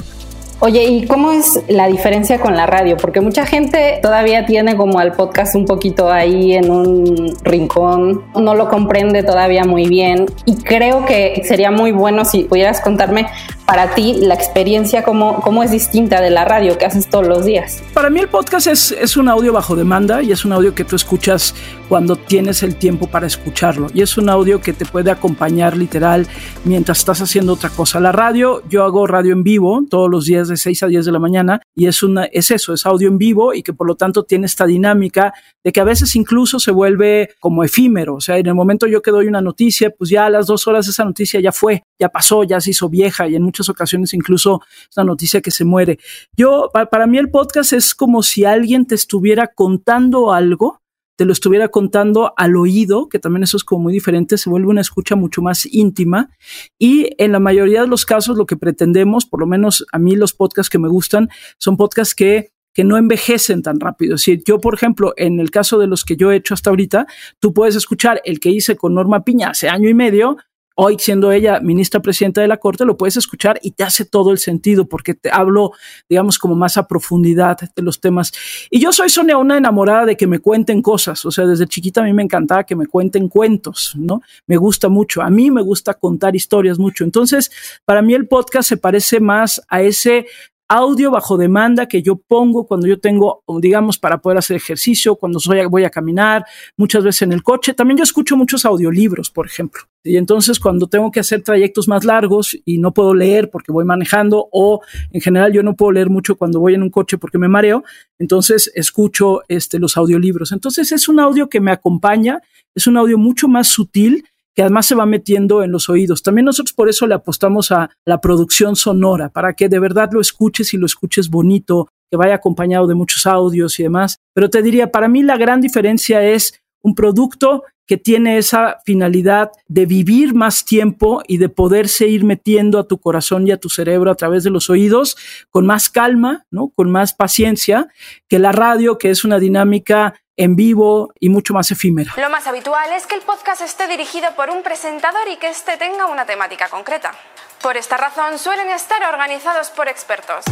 Oye, 0.61 0.85
¿y 0.85 1.05
cómo 1.05 1.33
es 1.33 1.59
la 1.67 1.87
diferencia 1.87 2.39
con 2.39 2.55
la 2.55 2.65
radio? 2.65 2.95
Porque 2.95 3.19
mucha 3.19 3.45
gente 3.45 3.99
todavía 4.01 4.45
tiene 4.45 4.77
como 4.77 4.99
al 4.99 5.11
podcast 5.11 5.53
un 5.53 5.65
poquito 5.65 6.09
ahí 6.09 6.53
en 6.53 6.71
un 6.71 7.35
rincón, 7.43 8.23
no 8.33 8.55
lo 8.55 8.69
comprende 8.69 9.21
todavía 9.23 9.65
muy 9.65 9.87
bien 9.87 10.25
y 10.45 10.55
creo 10.55 11.05
que 11.05 11.41
sería 11.43 11.71
muy 11.71 11.91
bueno 11.91 12.23
si 12.23 12.45
pudieras 12.45 12.79
contarme 12.79 13.27
para 13.65 13.93
ti 13.95 14.15
la 14.21 14.35
experiencia 14.35 15.03
cómo, 15.03 15.41
cómo 15.41 15.63
es 15.63 15.71
distinta 15.71 16.21
de 16.21 16.29
la 16.29 16.45
radio 16.45 16.77
que 16.77 16.85
haces 16.85 17.09
todos 17.09 17.27
los 17.27 17.45
días. 17.45 17.81
Para 17.93 18.09
mí 18.09 18.19
el 18.19 18.27
podcast 18.27 18.67
es, 18.67 18.91
es 18.91 19.17
un 19.17 19.27
audio 19.27 19.53
bajo 19.53 19.75
demanda 19.75 20.21
y 20.21 20.31
es 20.31 20.45
un 20.45 20.53
audio 20.53 20.75
que 20.75 20.85
tú 20.85 20.95
escuchas 20.95 21.55
cuando 21.89 22.15
tienes 22.15 22.63
el 22.63 22.75
tiempo 22.75 23.07
para 23.07 23.27
escucharlo 23.27 23.87
y 23.93 24.01
es 24.01 24.17
un 24.17 24.29
audio 24.29 24.61
que 24.61 24.73
te 24.73 24.85
puede 24.85 25.11
acompañar 25.11 25.77
literal 25.77 26.27
mientras 26.63 26.99
estás 26.99 27.21
haciendo 27.21 27.53
otra 27.53 27.69
cosa. 27.69 27.99
La 27.99 28.11
radio, 28.11 28.61
yo 28.69 28.83
hago 28.83 29.07
radio 29.07 29.33
en 29.33 29.43
vivo 29.43 29.83
todos 29.89 30.09
los 30.09 30.25
días 30.25 30.47
de 30.47 30.57
6 30.57 30.83
a 30.83 30.87
10 30.87 31.05
de 31.05 31.11
la 31.11 31.19
mañana 31.19 31.61
y 31.75 31.87
es, 31.87 32.03
una, 32.03 32.25
es 32.25 32.51
eso, 32.51 32.73
es 32.73 32.85
audio 32.85 33.07
en 33.07 33.17
vivo 33.17 33.53
y 33.53 33.63
que 33.63 33.73
por 33.73 33.87
lo 33.87 33.95
tanto 33.95 34.23
tiene 34.23 34.45
esta 34.45 34.65
dinámica 34.65 35.33
de 35.63 35.71
que 35.71 35.79
a 35.79 35.83
veces 35.83 36.15
incluso 36.15 36.59
se 36.59 36.71
vuelve 36.71 37.29
como 37.39 37.63
efímero. 37.63 38.15
O 38.15 38.21
sea, 38.21 38.37
en 38.37 38.47
el 38.47 38.55
momento 38.55 38.87
yo 38.87 39.01
que 39.01 39.11
doy 39.11 39.27
una 39.27 39.41
noticia, 39.41 39.89
pues 39.89 40.09
ya 40.09 40.25
a 40.25 40.29
las 40.29 40.47
dos 40.47 40.67
horas 40.67 40.87
esa 40.87 41.03
noticia 41.03 41.39
ya 41.39 41.51
fue, 41.51 41.83
ya 41.99 42.09
pasó, 42.09 42.43
ya 42.43 42.59
se 42.61 42.71
hizo 42.71 42.89
vieja 42.89 43.27
y 43.27 43.35
en 43.35 43.43
muchas 43.55 43.69
ocasiones 43.69 44.13
incluso 44.13 44.61
es 44.89 44.97
una 44.97 45.05
noticia 45.05 45.41
que 45.41 45.51
se 45.51 45.63
muere. 45.63 45.97
Yo, 46.35 46.69
para 46.91 47.07
mí 47.07 47.17
el 47.17 47.29
podcast 47.29 47.73
es 47.73 47.95
como 47.95 48.21
si 48.21 48.43
alguien 48.43 48.85
te 48.85 48.95
estuviera 48.95 49.47
contando 49.47 50.33
algo 50.33 50.81
te 51.17 51.23
lo 51.23 51.31
estuviera 51.31 51.69
contando 51.69 52.33
al 52.35 52.57
oído, 52.57 53.07
que 53.07 53.19
también 53.19 53.43
eso 53.43 53.55
es 53.55 53.63
como 53.63 53.83
muy 53.83 53.93
diferente, 53.93 54.37
se 54.37 54.49
vuelve 54.49 54.67
una 54.67 54.81
escucha 54.81 55.15
mucho 55.15 55.41
más 55.41 55.65
íntima 55.65 56.29
y 56.77 57.09
en 57.17 57.31
la 57.31 57.39
mayoría 57.39 57.83
de 57.83 57.87
los 57.87 58.05
casos 58.05 58.35
lo 58.35 58.45
que 58.45 58.57
pretendemos, 58.57 59.25
por 59.25 59.39
lo 59.39 59.47
menos 59.47 59.85
a 59.93 59.97
mí 59.97 60.17
los 60.17 60.33
podcasts 60.33 60.69
que 60.69 60.77
me 60.77 60.89
gustan, 60.89 61.29
son 61.57 61.77
podcasts 61.77 62.15
que 62.15 62.49
que 62.75 62.83
no 62.83 62.97
envejecen 62.97 63.61
tan 63.61 63.79
rápido. 63.79 64.17
Si 64.17 64.43
yo, 64.45 64.59
por 64.59 64.73
ejemplo, 64.73 65.13
en 65.15 65.39
el 65.39 65.49
caso 65.49 65.79
de 65.79 65.87
los 65.87 66.03
que 66.03 66.17
yo 66.17 66.31
he 66.31 66.35
hecho 66.35 66.53
hasta 66.53 66.69
ahorita, 66.71 67.07
tú 67.39 67.53
puedes 67.53 67.77
escuchar 67.77 68.21
el 68.25 68.41
que 68.41 68.49
hice 68.49 68.75
con 68.75 68.93
Norma 68.93 69.23
Piña 69.23 69.51
hace 69.51 69.69
año 69.69 69.87
y 69.87 69.93
medio, 69.93 70.35
hoy 70.75 70.97
siendo 70.99 71.31
ella 71.31 71.59
ministra 71.59 72.01
presidenta 72.01 72.41
de 72.41 72.47
la 72.47 72.57
Corte, 72.57 72.85
lo 72.85 72.97
puedes 72.97 73.17
escuchar 73.17 73.59
y 73.61 73.71
te 73.71 73.83
hace 73.83 74.05
todo 74.05 74.31
el 74.31 74.37
sentido 74.37 74.85
porque 74.85 75.13
te 75.13 75.31
hablo, 75.31 75.71
digamos, 76.09 76.37
como 76.37 76.55
más 76.55 76.77
a 76.77 76.87
profundidad 76.87 77.57
de 77.75 77.81
los 77.81 77.99
temas. 77.99 78.31
Y 78.69 78.79
yo 78.79 78.91
soy 78.91 79.09
Sonia, 79.09 79.37
una 79.37 79.57
enamorada 79.57 80.05
de 80.05 80.17
que 80.17 80.27
me 80.27 80.39
cuenten 80.39 80.81
cosas. 80.81 81.25
O 81.25 81.31
sea, 81.31 81.45
desde 81.45 81.67
chiquita 81.67 82.01
a 82.01 82.03
mí 82.03 82.13
me 82.13 82.23
encantaba 82.23 82.65
que 82.65 82.75
me 82.75 82.87
cuenten 82.87 83.29
cuentos, 83.29 83.93
¿no? 83.97 84.21
Me 84.47 84.57
gusta 84.57 84.89
mucho. 84.89 85.21
A 85.21 85.29
mí 85.29 85.49
me 85.49 85.61
gusta 85.61 85.93
contar 85.93 86.35
historias 86.35 86.77
mucho. 86.77 87.03
Entonces, 87.03 87.51
para 87.85 88.01
mí 88.01 88.13
el 88.13 88.27
podcast 88.27 88.69
se 88.69 88.77
parece 88.77 89.19
más 89.19 89.61
a 89.69 89.81
ese 89.81 90.25
audio 90.67 91.11
bajo 91.11 91.37
demanda 91.37 91.87
que 91.87 92.01
yo 92.01 92.15
pongo 92.15 92.65
cuando 92.65 92.87
yo 92.87 92.99
tengo, 92.99 93.43
digamos, 93.59 93.97
para 93.99 94.17
poder 94.17 94.39
hacer 94.39 94.57
ejercicio, 94.57 95.15
cuando 95.15 95.39
soy, 95.39 95.63
voy 95.65 95.83
a 95.83 95.89
caminar, 95.89 96.45
muchas 96.75 97.03
veces 97.03 97.21
en 97.23 97.33
el 97.33 97.43
coche. 97.43 97.73
También 97.73 97.97
yo 97.97 98.03
escucho 98.03 98.35
muchos 98.35 98.65
audiolibros, 98.65 99.29
por 99.29 99.45
ejemplo. 99.45 99.83
Y 100.05 100.17
entonces 100.17 100.59
cuando 100.59 100.87
tengo 100.87 101.11
que 101.11 101.19
hacer 101.19 101.41
trayectos 101.41 101.87
más 101.87 102.05
largos 102.05 102.55
y 102.63 102.77
no 102.77 102.93
puedo 102.93 103.15
leer 103.15 103.49
porque 103.49 103.71
voy 103.71 103.85
manejando 103.85 104.47
o 104.51 104.81
en 105.11 105.19
general 105.19 105.51
yo 105.51 105.63
no 105.63 105.75
puedo 105.75 105.91
leer 105.91 106.09
mucho 106.09 106.35
cuando 106.35 106.59
voy 106.59 106.75
en 106.75 106.83
un 106.83 106.91
coche 106.91 107.17
porque 107.17 107.39
me 107.39 107.47
mareo, 107.47 107.83
entonces 108.19 108.71
escucho 108.75 109.41
este, 109.47 109.79
los 109.79 109.97
audiolibros. 109.97 110.51
Entonces 110.51 110.91
es 110.91 111.09
un 111.09 111.19
audio 111.19 111.49
que 111.49 111.59
me 111.59 111.71
acompaña, 111.71 112.39
es 112.75 112.85
un 112.85 112.97
audio 112.97 113.17
mucho 113.17 113.47
más 113.47 113.67
sutil 113.67 114.25
que 114.55 114.61
además 114.61 114.85
se 114.85 114.95
va 114.95 115.05
metiendo 115.05 115.63
en 115.63 115.71
los 115.71 115.89
oídos. 115.89 116.23
También 116.23 116.45
nosotros 116.45 116.73
por 116.73 116.87
eso 116.87 117.05
le 117.07 117.15
apostamos 117.15 117.71
a 117.71 117.89
la 118.05 118.21
producción 118.21 118.77
sonora, 118.77 119.29
para 119.29 119.53
que 119.53 119.67
de 119.67 119.79
verdad 119.79 120.09
lo 120.13 120.21
escuches 120.21 120.73
y 120.73 120.77
lo 120.77 120.85
escuches 120.85 121.29
bonito, 121.29 121.89
que 122.09 122.15
vaya 122.15 122.35
acompañado 122.35 122.87
de 122.87 122.95
muchos 122.95 123.25
audios 123.25 123.77
y 123.79 123.83
demás. 123.83 124.17
Pero 124.33 124.49
te 124.49 124.61
diría, 124.61 124.91
para 124.91 125.09
mí 125.09 125.23
la 125.23 125.35
gran 125.35 125.59
diferencia 125.59 126.23
es 126.23 126.61
un 126.81 126.95
producto 126.95 127.63
que 127.87 127.97
tiene 127.97 128.37
esa 128.37 128.79
finalidad 128.85 129.51
de 129.67 129.85
vivir 129.85 130.33
más 130.33 130.65
tiempo 130.65 131.21
y 131.27 131.37
de 131.37 131.49
poderse 131.49 132.07
ir 132.07 132.23
metiendo 132.23 132.79
a 132.79 132.87
tu 132.87 132.99
corazón 132.99 133.47
y 133.47 133.51
a 133.51 133.57
tu 133.57 133.69
cerebro 133.69 134.11
a 134.11 134.15
través 134.15 134.43
de 134.43 134.49
los 134.49 134.69
oídos 134.69 135.17
con 135.49 135.65
más 135.65 135.89
calma, 135.89 136.45
¿no? 136.51 136.69
Con 136.69 136.91
más 136.91 137.13
paciencia 137.13 137.87
que 138.27 138.39
la 138.39 138.51
radio, 138.51 138.97
que 138.97 139.09
es 139.11 139.23
una 139.23 139.39
dinámica 139.39 140.15
en 140.37 140.55
vivo 140.55 141.13
y 141.19 141.29
mucho 141.29 141.53
más 141.53 141.71
efímera. 141.71 142.13
Lo 142.17 142.29
más 142.29 142.47
habitual 142.47 142.91
es 142.93 143.07
que 143.07 143.15
el 143.15 143.21
podcast 143.21 143.61
esté 143.61 143.87
dirigido 143.87 144.27
por 144.35 144.49
un 144.49 144.63
presentador 144.63 145.27
y 145.31 145.37
que 145.37 145.49
éste 145.49 145.77
tenga 145.77 146.07
una 146.07 146.25
temática 146.25 146.67
concreta. 146.69 147.13
Por 147.61 147.77
esta 147.77 147.97
razón 147.97 148.37
suelen 148.37 148.69
estar 148.69 149.01
organizados 149.11 149.69
por 149.69 149.87
expertos. 149.87 150.45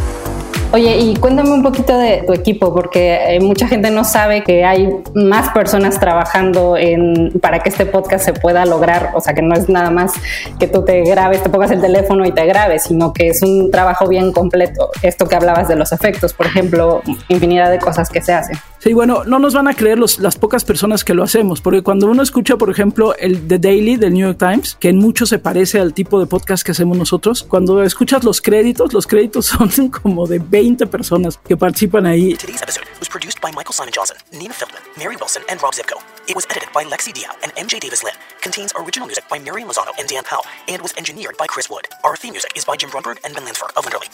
Oye, 0.74 0.96
y 0.98 1.14
cuéntame 1.14 1.50
un 1.50 1.62
poquito 1.62 1.96
de 1.96 2.24
tu 2.26 2.32
equipo, 2.32 2.74
porque 2.74 3.36
eh, 3.36 3.38
mucha 3.38 3.68
gente 3.68 3.92
no 3.92 4.02
sabe 4.02 4.42
que 4.42 4.64
hay 4.64 4.88
más 5.14 5.50
personas 5.50 6.00
trabajando 6.00 6.76
en, 6.76 7.30
para 7.40 7.60
que 7.60 7.68
este 7.68 7.86
podcast 7.86 8.24
se 8.24 8.32
pueda 8.32 8.66
lograr. 8.66 9.12
O 9.14 9.20
sea, 9.20 9.34
que 9.34 9.42
no 9.42 9.54
es 9.54 9.68
nada 9.68 9.90
más 9.90 10.14
que 10.58 10.66
tú 10.66 10.84
te 10.84 11.04
grabes, 11.04 11.44
te 11.44 11.48
pongas 11.48 11.70
el 11.70 11.80
teléfono 11.80 12.26
y 12.26 12.32
te 12.32 12.44
grabes, 12.46 12.82
sino 12.82 13.12
que 13.12 13.28
es 13.28 13.40
un 13.42 13.70
trabajo 13.70 14.08
bien 14.08 14.32
completo. 14.32 14.90
Esto 15.00 15.28
que 15.28 15.36
hablabas 15.36 15.68
de 15.68 15.76
los 15.76 15.92
efectos, 15.92 16.32
por 16.32 16.46
ejemplo, 16.46 17.02
infinidad 17.28 17.70
de 17.70 17.78
cosas 17.78 18.10
que 18.10 18.20
se 18.20 18.32
hacen. 18.32 18.58
Sí, 18.84 18.92
bueno, 18.92 19.24
no 19.24 19.38
nos 19.38 19.54
van 19.54 19.66
a 19.66 19.72
creer 19.72 19.98
los, 19.98 20.18
las 20.18 20.36
pocas 20.36 20.62
personas 20.62 21.04
que 21.04 21.14
lo 21.14 21.22
hacemos, 21.22 21.62
porque 21.62 21.80
cuando 21.82 22.06
uno 22.06 22.22
escucha, 22.22 22.58
por 22.58 22.68
ejemplo, 22.68 23.16
el 23.16 23.48
The 23.48 23.58
Daily 23.58 23.96
del 23.96 24.12
New 24.12 24.26
York 24.26 24.38
Times, 24.38 24.76
que 24.78 24.90
en 24.90 24.98
mucho 24.98 25.24
se 25.24 25.38
parece 25.38 25.80
al 25.80 25.94
tipo 25.94 26.20
de 26.20 26.26
podcast 26.26 26.62
que 26.62 26.72
hacemos 26.72 26.98
nosotros, 26.98 27.44
cuando 27.44 27.82
escuchas 27.82 28.24
los 28.24 28.42
créditos, 28.42 28.92
los 28.92 29.06
créditos 29.06 29.46
son 29.70 29.88
como 29.88 30.26
de 30.26 30.38
20 30.38 30.86
personas 30.88 31.38
que 31.38 31.56
participan 31.56 32.04
ahí. 32.04 32.34
Today's 32.34 32.60
episode 32.60 32.84
was 33.00 33.08
produced 33.08 33.40
by 33.40 33.50
Michael 33.52 33.72
Simon 33.72 33.92
Johnson, 33.96 34.18
Nina 34.38 34.52
Feldman, 34.52 34.82
Mary 34.98 35.16
Wilson, 35.18 35.42
and 35.48 35.62
Rob 35.62 35.72
Zipko. 35.72 35.96
It 36.28 36.36
was 36.36 36.44
edited 36.50 36.68
by 36.74 36.84
Lexi 36.84 37.14
Diao 37.14 37.32
and 37.42 37.54
MJ 37.54 37.80
Davis 37.80 38.02
Lynn. 38.02 38.16
Contains 38.42 38.74
original 38.76 39.06
music 39.06 39.24
by 39.30 39.38
Miriam 39.38 39.66
Lozano 39.66 39.92
and 39.98 40.06
Dan 40.06 40.24
Powell, 40.24 40.44
and 40.68 40.82
was 40.82 40.92
engineered 40.98 41.38
by 41.38 41.46
Chris 41.46 41.70
Wood. 41.70 41.88
Our 42.04 42.16
theme 42.16 42.34
music 42.34 42.52
is 42.54 42.66
by 42.66 42.76
Jim 42.76 42.90
Brunberg 42.90 43.16
and 43.24 43.32
Ben 43.34 43.46
Lansford 43.46 43.72
of 43.78 43.86
Underly. 43.86 44.10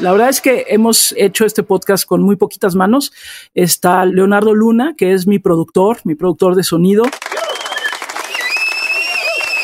La 0.00 0.12
verdad 0.12 0.30
es 0.30 0.40
que 0.40 0.64
hemos 0.68 1.12
hecho 1.18 1.44
este 1.44 1.62
podcast 1.62 2.06
con 2.06 2.22
muy 2.22 2.36
poquitas 2.36 2.74
manos. 2.74 3.12
Está 3.54 3.99
Leonardo 4.04 4.54
Luna, 4.54 4.94
que 4.96 5.12
es 5.12 5.26
mi 5.26 5.38
productor, 5.38 5.98
mi 6.04 6.14
productor 6.14 6.54
de 6.54 6.62
sonido 6.62 7.04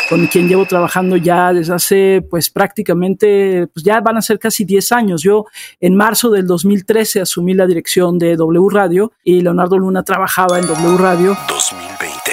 con 0.09 0.26
quien 0.26 0.49
llevo 0.49 0.66
trabajando 0.66 1.16
ya 1.16 1.52
desde 1.52 1.75
hace 1.75 2.26
pues 2.28 2.50
prácticamente, 2.50 3.66
pues 3.73 3.85
ya 3.85 4.00
van 4.00 4.16
a 4.16 4.23
ser 4.23 4.38
casi 4.38 4.64
10 4.64 4.93
años. 4.93 5.23
Yo 5.23 5.47
en 5.81 5.97
marzo 5.97 6.31
del 6.31 6.47
2013 6.47 7.21
asumí 7.21 7.55
la 7.55 7.66
dirección 7.66 8.19
de 8.19 8.37
W 8.37 8.69
Radio 8.71 9.12
y 9.25 9.40
Leonardo 9.40 9.78
Luna 9.78 10.02
trabajaba 10.02 10.59
en 10.59 10.66
W 10.66 10.97
Radio. 10.99 11.37
2020, 11.49 12.25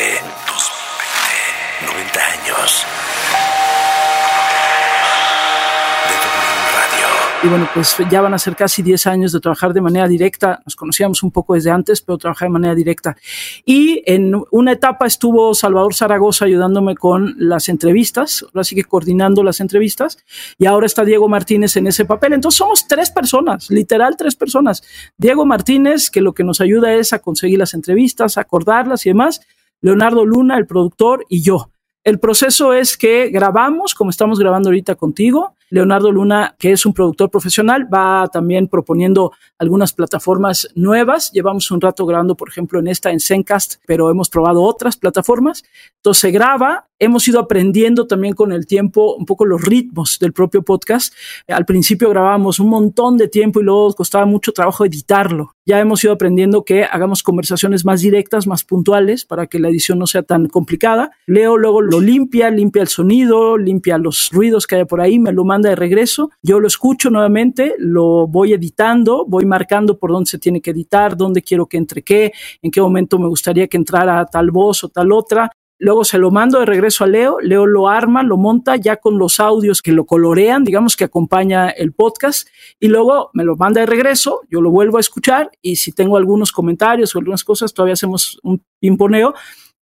Y 7.44 7.50
bueno, 7.50 7.68
pues 7.74 7.98
ya 8.10 8.22
van 8.22 8.34
a 8.34 8.40
ser 8.40 8.56
casi 8.56 8.82
10 8.82 9.06
años 9.08 9.34
de 9.34 9.42
trabajar 9.42 9.74
de 9.74 9.82
manera 9.82 10.08
directa. 10.08 10.62
Nos 10.66 10.78
conocíamos 10.78 11.24
un 11.24 11.32
poco 11.32 11.56
desde 11.56 11.72
antes, 11.72 12.02
pero 12.02 12.18
trabajar 12.18 12.48
de 12.48 12.54
manera 12.54 12.74
directa. 12.74 13.18
Y 13.66 14.02
en 14.06 14.34
una 14.52 14.72
etapa 14.72 15.06
estuvo 15.08 15.54
Salvador 15.54 15.94
Zaragoza 15.94 16.46
ayudándome 16.46 16.96
con 16.96 17.36
las 17.38 17.68
entrevistas, 17.68 18.46
ahora 18.46 18.64
sigue 18.64 18.86
coordinando 18.86 19.44
las 19.44 19.60
entrevistas. 19.60 20.20
Y 20.58 20.68
ahora 20.68 20.86
está 20.86 21.04
Diego 21.04 21.28
Martínez 21.28 21.76
en 21.76 21.88
ese 21.88 22.06
papel. 22.06 22.32
Entonces 22.32 22.58
somos 22.58 22.88
tres 22.88 23.12
personas, 23.12 23.70
literal 23.70 24.16
tres 24.18 24.38
personas. 24.38 24.82
Diego 25.18 25.46
Martínez, 25.46 26.10
que 26.10 26.22
lo 26.22 26.34
que 26.34 26.46
nos 26.46 26.62
ayuda 26.62 26.94
es 26.94 27.12
a 27.12 27.20
conseguir 27.20 27.60
las 27.60 27.74
entrevistas, 27.74 28.38
a 28.38 28.42
acordarlas 28.42 29.06
y 29.06 29.10
demás. 29.10 29.42
Leonardo 29.82 30.26
Luna, 30.26 30.58
el 30.58 30.66
productor, 30.66 31.26
y 31.28 31.42
yo. 31.42 31.72
El 32.06 32.20
proceso 32.20 32.74
es 32.74 32.98
que 32.98 33.30
grabamos, 33.30 33.96
como 33.96 34.10
estamos 34.10 34.40
grabando 34.40 34.70
ahorita 34.70 34.96
contigo, 34.96 35.56
Leonardo 35.74 36.12
Luna, 36.12 36.56
que 36.60 36.72
es 36.72 36.86
un 36.86 36.94
productor 36.94 37.32
profesional, 37.32 37.92
va 37.92 38.28
también 38.32 38.68
proponiendo 38.68 39.32
algunas 39.58 39.92
plataformas 39.92 40.70
nuevas. 40.76 41.32
Llevamos 41.32 41.72
un 41.72 41.82
rato 41.82 42.06
grabando, 42.06 42.36
por 42.36 42.48
ejemplo, 42.48 42.80
en 42.80 42.88
esta, 42.88 43.10
en 43.10 43.20
Zencast, 43.20 43.82
pero 43.88 44.12
hemos 44.12 44.30
probado 44.30 44.62
otras 44.62 44.98
plataformas. 44.98 45.64
Entonces 45.96 46.22
se 46.22 46.30
graba, 46.30 46.90
hemos 47.04 47.28
ido 47.28 47.40
aprendiendo 47.40 48.08
también 48.08 48.34
con 48.34 48.52
el 48.52 48.66
tiempo 48.66 49.16
un 49.16 49.26
poco 49.26 49.46
los 49.46 49.62
ritmos 49.62 50.18
del 50.20 50.34
propio 50.34 50.64
podcast. 50.64 51.14
Al 51.48 51.66
principio 51.66 52.10
grabábamos 52.10 52.60
un 52.60 52.70
montón 52.70 53.18
de 53.18 53.28
tiempo 53.28 53.60
y 53.60 53.64
luego 53.64 53.94
costaba 53.94 54.26
mucho 54.26 54.52
trabajo 54.52 54.86
editarlo. 54.86 55.56
Ya 55.66 55.80
hemos 55.80 56.04
ido 56.04 56.14
aprendiendo 56.14 56.66
que 56.66 56.84
hagamos 56.84 57.24
conversaciones 57.24 57.86
más 57.86 58.02
directas, 58.02 58.48
más 58.48 58.66
puntuales, 58.66 59.24
para 59.24 59.48
que 59.48 59.60
la 59.60 59.70
edición 59.70 59.98
no 59.98 60.08
sea 60.08 60.24
tan 60.24 60.48
complicada. 60.48 61.12
Leo 61.26 61.58
luego 61.58 61.82
lo 61.82 62.02
limpia, 62.02 62.50
limpia 62.50 62.82
el 62.82 62.90
sonido, 62.90 63.58
limpia 63.58 63.98
los 63.98 64.30
ruidos 64.32 64.68
que 64.68 64.76
haya 64.76 64.86
por 64.86 65.00
ahí, 65.00 65.20
me 65.20 65.32
lo 65.32 65.46
manda 65.46 65.70
de 65.70 65.76
regreso. 65.76 66.32
Yo 66.42 66.60
lo 66.60 66.68
escucho 66.68 67.10
nuevamente, 67.10 67.76
lo 67.78 68.28
voy 68.28 68.54
editando, 68.54 69.26
voy 69.26 69.46
marcando 69.46 69.98
por 69.98 70.12
dónde 70.12 70.30
se 70.30 70.40
tiene 70.40 70.62
que 70.62 70.72
editar, 70.72 71.16
dónde 71.16 71.42
quiero 71.42 71.66
que 71.66 71.78
entre 71.78 72.02
qué, 72.02 72.34
en 72.62 72.72
qué 72.72 72.82
momento 72.82 73.18
me 73.18 73.28
gustaría 73.28 73.68
que 73.68 73.78
entrara 73.78 74.26
tal 74.26 74.52
voz 74.52 74.84
o 74.84 74.90
tal 74.90 75.14
otra. 75.14 75.50
Luego 75.84 76.06
se 76.06 76.18
lo 76.18 76.32
mando 76.32 76.62
de 76.62 76.66
regreso 76.66 77.04
a 77.04 77.08
Leo, 77.08 77.42
Leo 77.42 77.66
lo 77.66 77.90
arma, 77.90 78.24
lo 78.24 78.38
monta 78.38 78.78
ya 78.78 78.96
con 78.96 79.18
los 79.18 79.42
audios 79.42 79.82
que 79.82 79.92
lo 79.92 80.06
colorean, 80.06 80.64
digamos 80.64 80.96
que 80.96 81.04
acompaña 81.04 81.68
el 81.68 81.92
podcast, 81.92 82.48
y 82.80 82.88
luego 82.88 83.32
me 83.34 83.44
lo 83.44 83.58
manda 83.58 83.82
de 83.82 83.86
regreso, 83.86 84.44
yo 84.50 84.62
lo 84.62 84.72
vuelvo 84.72 84.96
a 84.96 85.02
escuchar 85.02 85.52
y 85.62 85.76
si 85.76 85.92
tengo 85.92 86.16
algunos 86.16 86.54
comentarios 86.54 87.14
o 87.14 87.20
algunas 87.20 87.44
cosas, 87.44 87.74
todavía 87.74 87.96
hacemos 87.96 88.40
un 88.44 88.64
pimponeo 88.80 89.34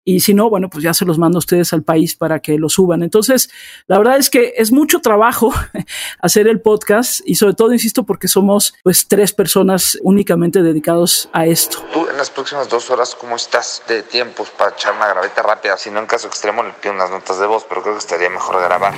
y 0.04 0.20
si 0.20 0.34
no, 0.34 0.50
bueno, 0.50 0.68
pues 0.68 0.82
ya 0.82 0.94
se 0.94 1.04
los 1.04 1.18
mando 1.18 1.38
a 1.38 1.40
ustedes 1.40 1.72
al 1.72 1.82
país 1.82 2.16
para 2.16 2.40
que 2.40 2.58
lo 2.58 2.68
suban. 2.68 3.02
Entonces, 3.02 3.50
la 3.86 3.98
verdad 3.98 4.16
es 4.18 4.30
que 4.30 4.54
es 4.56 4.72
mucho 4.72 5.00
trabajo 5.00 5.52
hacer 6.20 6.48
el 6.48 6.60
podcast 6.60 7.20
y 7.24 7.36
sobre 7.36 7.54
todo, 7.54 7.72
insisto, 7.72 8.04
porque 8.04 8.28
somos 8.28 8.74
pues 8.82 9.06
tres 9.06 9.32
personas 9.32 9.98
únicamente 10.02 10.62
dedicados 10.62 11.28
a 11.32 11.46
esto. 11.46 11.78
Tú 11.92 12.08
en 12.08 12.16
las 12.16 12.30
próximas 12.30 12.68
dos 12.68 12.90
horas, 12.90 13.14
¿cómo 13.14 13.36
estás 13.36 13.82
de 13.88 14.02
tiempos 14.02 14.50
para 14.50 14.72
echar 14.72 14.94
una 14.94 15.08
graveta 15.08 15.42
rápida? 15.42 15.76
Si 15.76 15.90
no, 15.90 16.00
en 16.00 16.06
caso 16.06 16.26
extremo, 16.26 16.62
le 16.62 16.72
pido 16.72 16.94
unas 16.94 17.10
notas 17.10 17.38
de 17.38 17.46
voz, 17.46 17.64
pero 17.68 17.82
creo 17.82 17.94
que 17.94 18.00
estaría 18.00 18.30
mejor 18.30 18.60
grabar. 18.60 18.94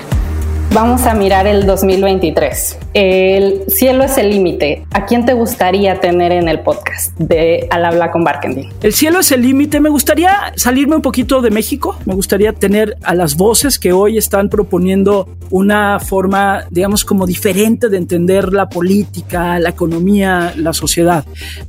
Vamos 0.73 1.07
a 1.07 1.15
mirar 1.15 1.47
el 1.47 1.67
2023. 1.67 2.79
El 2.95 3.63
cielo 3.69 4.05
es 4.05 4.19
el 4.19 4.31
límite. 4.31 4.85
¿A 4.93 5.07
quién 5.07 5.25
te 5.25 5.33
gustaría 5.33 6.01
tener 6.01 6.33
en 6.33 6.49
el 6.49 6.61
podcast 6.61 7.17
de 7.19 7.69
Al 7.71 7.85
habla 7.85 8.11
con 8.11 8.25
Barkendi? 8.25 8.69
El 8.83 8.93
cielo 8.93 9.21
es 9.21 9.31
el 9.31 9.43
límite. 9.43 9.79
Me 9.81 9.89
gustaría 9.89 10.53
salirme 10.57 10.97
un 10.97 11.03
poquito 11.03 11.41
de 11.43 11.51
México. 11.51 11.97
Me 12.07 12.15
gustaría 12.15 12.53
tener 12.53 12.97
a 13.03 13.15
las 13.15 13.37
voces 13.37 13.79
que 13.79 13.93
hoy 13.93 14.19
están 14.19 14.49
proponiendo 14.49 15.29
una 15.51 16.01
forma, 16.01 16.65
digamos, 16.71 17.05
como 17.05 17.27
diferente 17.27 17.89
de 17.89 17.97
entender 17.97 18.53
la 18.53 18.69
política, 18.69 19.59
la 19.61 19.71
economía, 19.71 20.55
la 20.57 20.73
sociedad. 20.73 21.25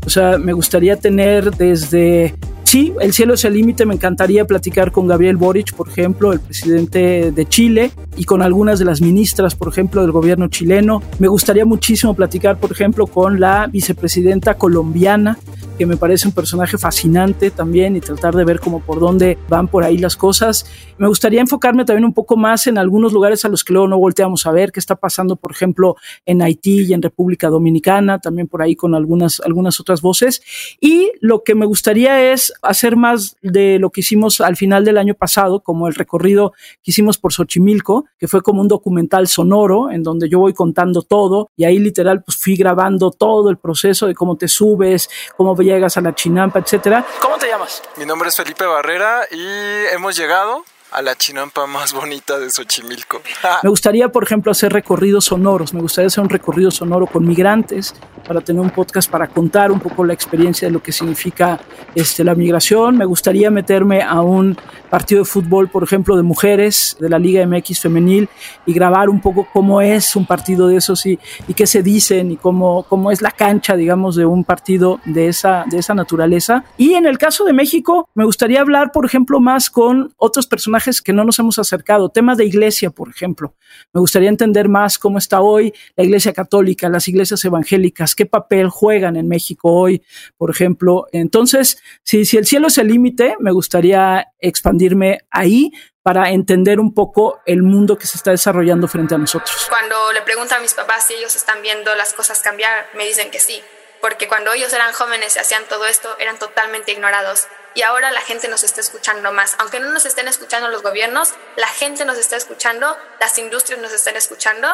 O 0.06 0.10
sea, 0.10 0.38
me 0.40 0.54
gustaría 0.54 0.96
tener 0.96 1.52
desde 1.52 2.34
sí, 2.66 2.94
el 3.00 3.14
cielo 3.14 3.36
es 3.36 3.46
el 3.46 3.54
límite. 3.54 3.86
Me 3.86 3.94
encantaría 3.94 4.46
platicar 4.46 4.92
con 4.92 5.08
Gabriel 5.08 5.38
Boric, 5.38 5.74
por 5.74 5.88
ejemplo, 5.88 6.34
el 6.34 6.42
presidente 6.42 7.32
de 7.32 7.46
Chile, 7.46 7.92
y 8.18 8.26
con 8.26 8.42
algunas 8.42 8.80
de 8.80 8.86
las 8.86 9.02
ministras, 9.02 9.56
por 9.56 9.70
ejemplo, 9.70 10.02
del 10.02 10.12
gobierno 10.12 10.48
chileno. 10.50 11.02
Me 11.20 11.28
gustaría 11.28 11.66
muchísimo 11.66 12.14
platicar, 12.14 12.58
por 12.60 12.72
ejemplo, 12.72 13.08
con 13.08 13.40
la 13.40 13.68
vicepresidenta 13.68 14.56
colombiana 14.56 15.38
que 15.78 15.86
me 15.86 15.98
parece 15.98 16.28
un 16.28 16.34
personaje 16.34 16.78
fascinante 16.78 17.52
también 17.52 17.96
y 17.96 18.02
tratar 18.02 18.36
de 18.36 18.46
ver 18.46 18.60
cómo 18.60 18.80
por 18.80 19.00
dónde 19.00 19.38
van 19.50 19.68
por 19.68 19.84
ahí 19.84 19.98
las 19.98 20.16
cosas. 20.16 20.66
Me 20.98 21.08
gustaría 21.08 21.42
enfocarme 21.42 21.86
también 21.86 22.06
un 22.06 22.14
poco 22.14 22.38
más 22.38 22.68
en 22.68 22.78
algunos 22.78 23.14
lugares 23.14 23.46
a 23.46 23.50
los 23.50 23.64
que 23.64 23.74
luego 23.74 23.88
no 23.88 23.98
volteamos 23.98 24.46
a 24.46 24.52
ver, 24.52 24.72
qué 24.72 24.80
está 24.80 24.96
pasando, 24.96 25.36
por 25.36 25.52
ejemplo, 25.52 25.96
en 26.26 26.42
Haití 26.42 26.86
y 26.86 26.94
en 26.94 27.02
República 27.02 27.50
Dominicana, 27.50 28.20
también 28.20 28.48
por 28.48 28.62
ahí 28.62 28.76
con 28.76 28.96
algunas, 28.96 29.42
algunas 29.42 29.80
otras 29.80 30.02
voces. 30.02 30.42
Y 30.80 31.12
lo 31.20 31.44
que 31.44 31.56
me 31.56 31.66
gustaría 31.66 32.32
es 32.32 32.54
hacer 32.62 32.96
más 32.96 33.38
de 33.42 33.80
lo 33.80 33.90
que 33.90 34.02
hicimos 34.02 34.42
al 34.42 34.56
final 34.56 34.86
del 34.86 34.98
año 34.98 35.14
pasado, 35.14 35.62
como 35.62 35.88
el 35.88 35.96
recorrido 35.96 36.54
que 36.84 36.92
hicimos 36.92 37.18
por 37.18 37.34
Xochimilco, 37.34 38.06
que 38.18 38.28
fue 38.28 38.42
como 38.42 38.62
un 38.62 38.68
documental 38.68 39.28
sonoro 39.28 39.92
en 39.92 40.04
donde 40.04 40.30
yo 40.30 40.40
voy 40.40 40.54
contando 40.54 41.02
todo 41.02 41.50
y 41.56 41.64
ahí 41.66 41.80
literal 41.80 42.24
pues 42.24 42.38
fui 42.38 42.56
grabando 42.56 43.12
todo 43.12 43.50
el 43.50 43.58
proceso 43.58 44.08
de 44.08 44.16
cómo 44.16 44.38
te 44.38 44.48
subes, 44.48 45.10
cómo 45.38 45.56
llegas 45.66 45.98
a 45.98 46.02
la 46.02 46.16
chinampa, 46.16 46.60
etcétera. 46.60 47.04
¿Cómo 47.20 47.38
te 47.38 47.48
llamas? 47.48 47.82
Mi 47.98 48.06
nombre 48.06 48.30
es 48.30 48.38
Felipe 48.38 48.66
Barrera 48.66 49.28
y 49.30 49.86
hemos 49.94 50.16
llegado 50.16 50.64
a 50.96 51.02
la 51.02 51.16
chinampa 51.16 51.68
más 51.68 51.94
bonita 51.94 52.40
de 52.40 52.50
Xochimilco. 52.50 53.22
me 53.64 53.70
gustaría, 53.70 54.08
por 54.10 54.24
ejemplo, 54.24 54.52
hacer 54.52 54.72
recorridos 54.72 55.26
sonoros. 55.26 55.74
Me 55.74 55.82
gustaría 55.82 56.08
hacer 56.08 56.24
un 56.24 56.30
recorrido 56.30 56.72
sonoro 56.72 57.06
con 57.06 57.28
migrantes 57.28 57.94
para 58.26 58.40
tener 58.40 58.62
un 58.62 58.70
podcast 58.70 59.12
para 59.12 59.28
contar 59.28 59.74
un 59.74 59.80
poco 59.82 60.06
la 60.06 60.14
experiencia 60.14 60.70
de 60.70 60.72
lo 60.72 60.82
que 60.82 60.94
significa 60.94 61.60
este, 61.94 62.24
la 62.24 62.34
migración. 62.34 62.98
Me 62.98 63.04
gustaría 63.04 63.52
meterme 63.52 64.04
a 64.04 64.22
un 64.22 64.58
partido 64.90 65.24
de 65.24 65.26
fútbol, 65.26 65.68
por 65.68 65.84
ejemplo, 65.84 66.16
de 66.16 66.24
mujeres 66.24 66.96
de 67.00 67.10
la 67.10 67.20
Liga 67.20 67.46
MX 67.46 67.82
femenil 67.82 68.30
y 68.66 68.74
grabar 68.74 69.10
un 69.10 69.20
poco 69.20 69.48
cómo 69.52 69.82
es 69.82 70.16
un 70.16 70.26
partido 70.26 70.68
de 70.70 70.78
esos 70.78 71.06
y, 71.06 71.20
y 71.48 71.54
qué 71.54 71.68
se 71.68 71.84
dicen 71.84 72.32
y 72.32 72.38
cómo, 72.38 72.84
cómo 72.84 73.12
es 73.12 73.22
la 73.22 73.32
cancha, 73.32 73.76
digamos, 73.76 74.16
de 74.16 74.26
un 74.26 74.46
partido 74.46 75.02
de 75.04 75.28
esa, 75.28 75.66
de 75.70 75.80
esa 75.80 75.94
naturaleza. 75.94 76.64
Y 76.78 76.94
en 76.94 77.06
el 77.06 77.18
caso 77.18 77.44
de 77.44 77.52
México, 77.52 78.08
me 78.16 78.24
gustaría 78.24 78.62
hablar, 78.62 78.94
por 78.94 79.06
ejemplo, 79.06 79.42
más 79.42 79.70
con 79.70 80.14
otros 80.18 80.48
personajes 80.48 80.85
que 81.02 81.14
no 81.14 81.24
nos 81.24 81.40
hemos 81.40 81.60
acercado, 81.60 82.10
temas 82.10 82.38
de 82.38 82.46
iglesia, 82.46 82.90
por 82.90 83.10
ejemplo. 83.10 83.56
Me 83.94 84.00
gustaría 84.00 84.30
entender 84.30 84.70
más 84.70 84.98
cómo 84.98 85.18
está 85.18 85.42
hoy 85.42 85.74
la 85.96 86.04
iglesia 86.04 86.34
católica, 86.34 86.90
las 86.90 87.08
iglesias 87.08 87.44
evangélicas, 87.46 88.16
qué 88.16 88.26
papel 88.26 88.70
juegan 88.70 89.16
en 89.16 89.28
México 89.28 89.72
hoy, 89.72 90.04
por 90.38 90.52
ejemplo. 90.52 91.08
Entonces, 91.12 91.82
si, 92.04 92.26
si 92.26 92.38
el 92.38 92.46
cielo 92.46 92.68
es 92.68 92.78
el 92.78 92.88
límite, 92.88 93.36
me 93.40 93.52
gustaría 93.52 94.28
expandirme 94.40 95.20
ahí 95.30 95.72
para 96.06 96.30
entender 96.30 96.80
un 96.80 96.94
poco 96.94 97.42
el 97.48 97.64
mundo 97.64 97.98
que 97.98 98.06
se 98.06 98.18
está 98.18 98.30
desarrollando 98.30 98.88
frente 98.88 99.16
a 99.16 99.18
nosotros. 99.18 99.66
Cuando 99.68 100.14
le 100.14 100.22
pregunto 100.22 100.54
a 100.54 100.60
mis 100.60 100.76
papás 100.76 101.08
si 101.08 101.16
ellos 101.16 101.36
están 101.36 101.64
viendo 101.64 101.96
las 101.96 102.14
cosas 102.14 102.42
cambiar, 102.44 102.86
me 102.96 103.08
dicen 103.08 103.32
que 103.32 103.40
sí, 103.40 103.60
porque 104.06 104.28
cuando 104.28 104.54
ellos 104.54 104.72
eran 104.72 104.94
jóvenes 104.94 105.36
y 105.36 105.40
hacían 105.40 105.64
todo 105.68 105.88
esto, 105.88 106.16
eran 106.20 106.38
totalmente 106.38 106.92
ignorados 106.92 107.48
y 107.74 107.82
ahora 107.82 108.12
la 108.12 108.22
gente 108.22 108.48
nos 108.48 108.64
está 108.64 108.80
escuchando 108.80 109.32
más. 109.32 109.56
Aunque 109.58 109.80
no 109.80 109.90
nos 109.90 110.06
estén 110.06 110.28
escuchando 110.28 110.70
los 110.70 110.84
gobiernos, 110.84 111.34
la 111.56 111.66
gente 111.66 112.06
nos 112.06 112.20
está 112.20 112.38
escuchando, 112.38 112.86
las 113.20 113.36
industrias 113.40 113.82
nos 113.82 113.92
están 113.92 114.16
escuchando 114.16 114.68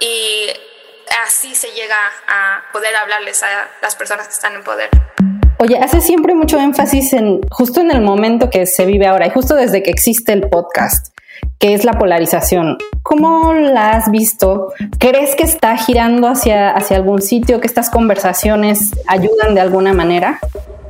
y 0.00 0.48
así 1.24 1.54
se 1.54 1.68
llega 1.68 1.96
a 2.26 2.64
poder 2.72 2.96
hablarles 2.96 3.44
a 3.44 3.70
las 3.80 3.94
personas 3.94 4.26
que 4.26 4.34
están 4.34 4.54
en 4.54 4.64
poder. 4.64 4.90
Oye, 5.60 5.78
hace 5.78 6.00
siempre 6.00 6.34
mucho 6.34 6.58
énfasis 6.58 7.12
en 7.12 7.40
justo 7.52 7.82
en 7.82 7.92
el 7.92 8.00
momento 8.00 8.50
que 8.50 8.66
se 8.66 8.84
vive 8.84 9.06
ahora 9.06 9.28
y 9.28 9.30
justo 9.30 9.54
desde 9.54 9.84
que 9.84 9.92
existe 9.92 10.32
el 10.32 10.48
podcast, 10.50 11.11
que 11.62 11.74
es 11.74 11.84
la 11.84 11.92
polarización. 11.92 12.76
¿Cómo 13.04 13.54
la 13.54 13.92
has 13.92 14.10
visto? 14.10 14.72
¿Crees 14.98 15.36
que 15.36 15.44
está 15.44 15.76
girando 15.76 16.26
hacia, 16.26 16.70
hacia 16.70 16.96
algún 16.96 17.22
sitio, 17.22 17.60
que 17.60 17.68
estas 17.68 17.88
conversaciones 17.88 18.90
ayudan 19.06 19.54
de 19.54 19.60
alguna 19.60 19.92
manera? 19.92 20.40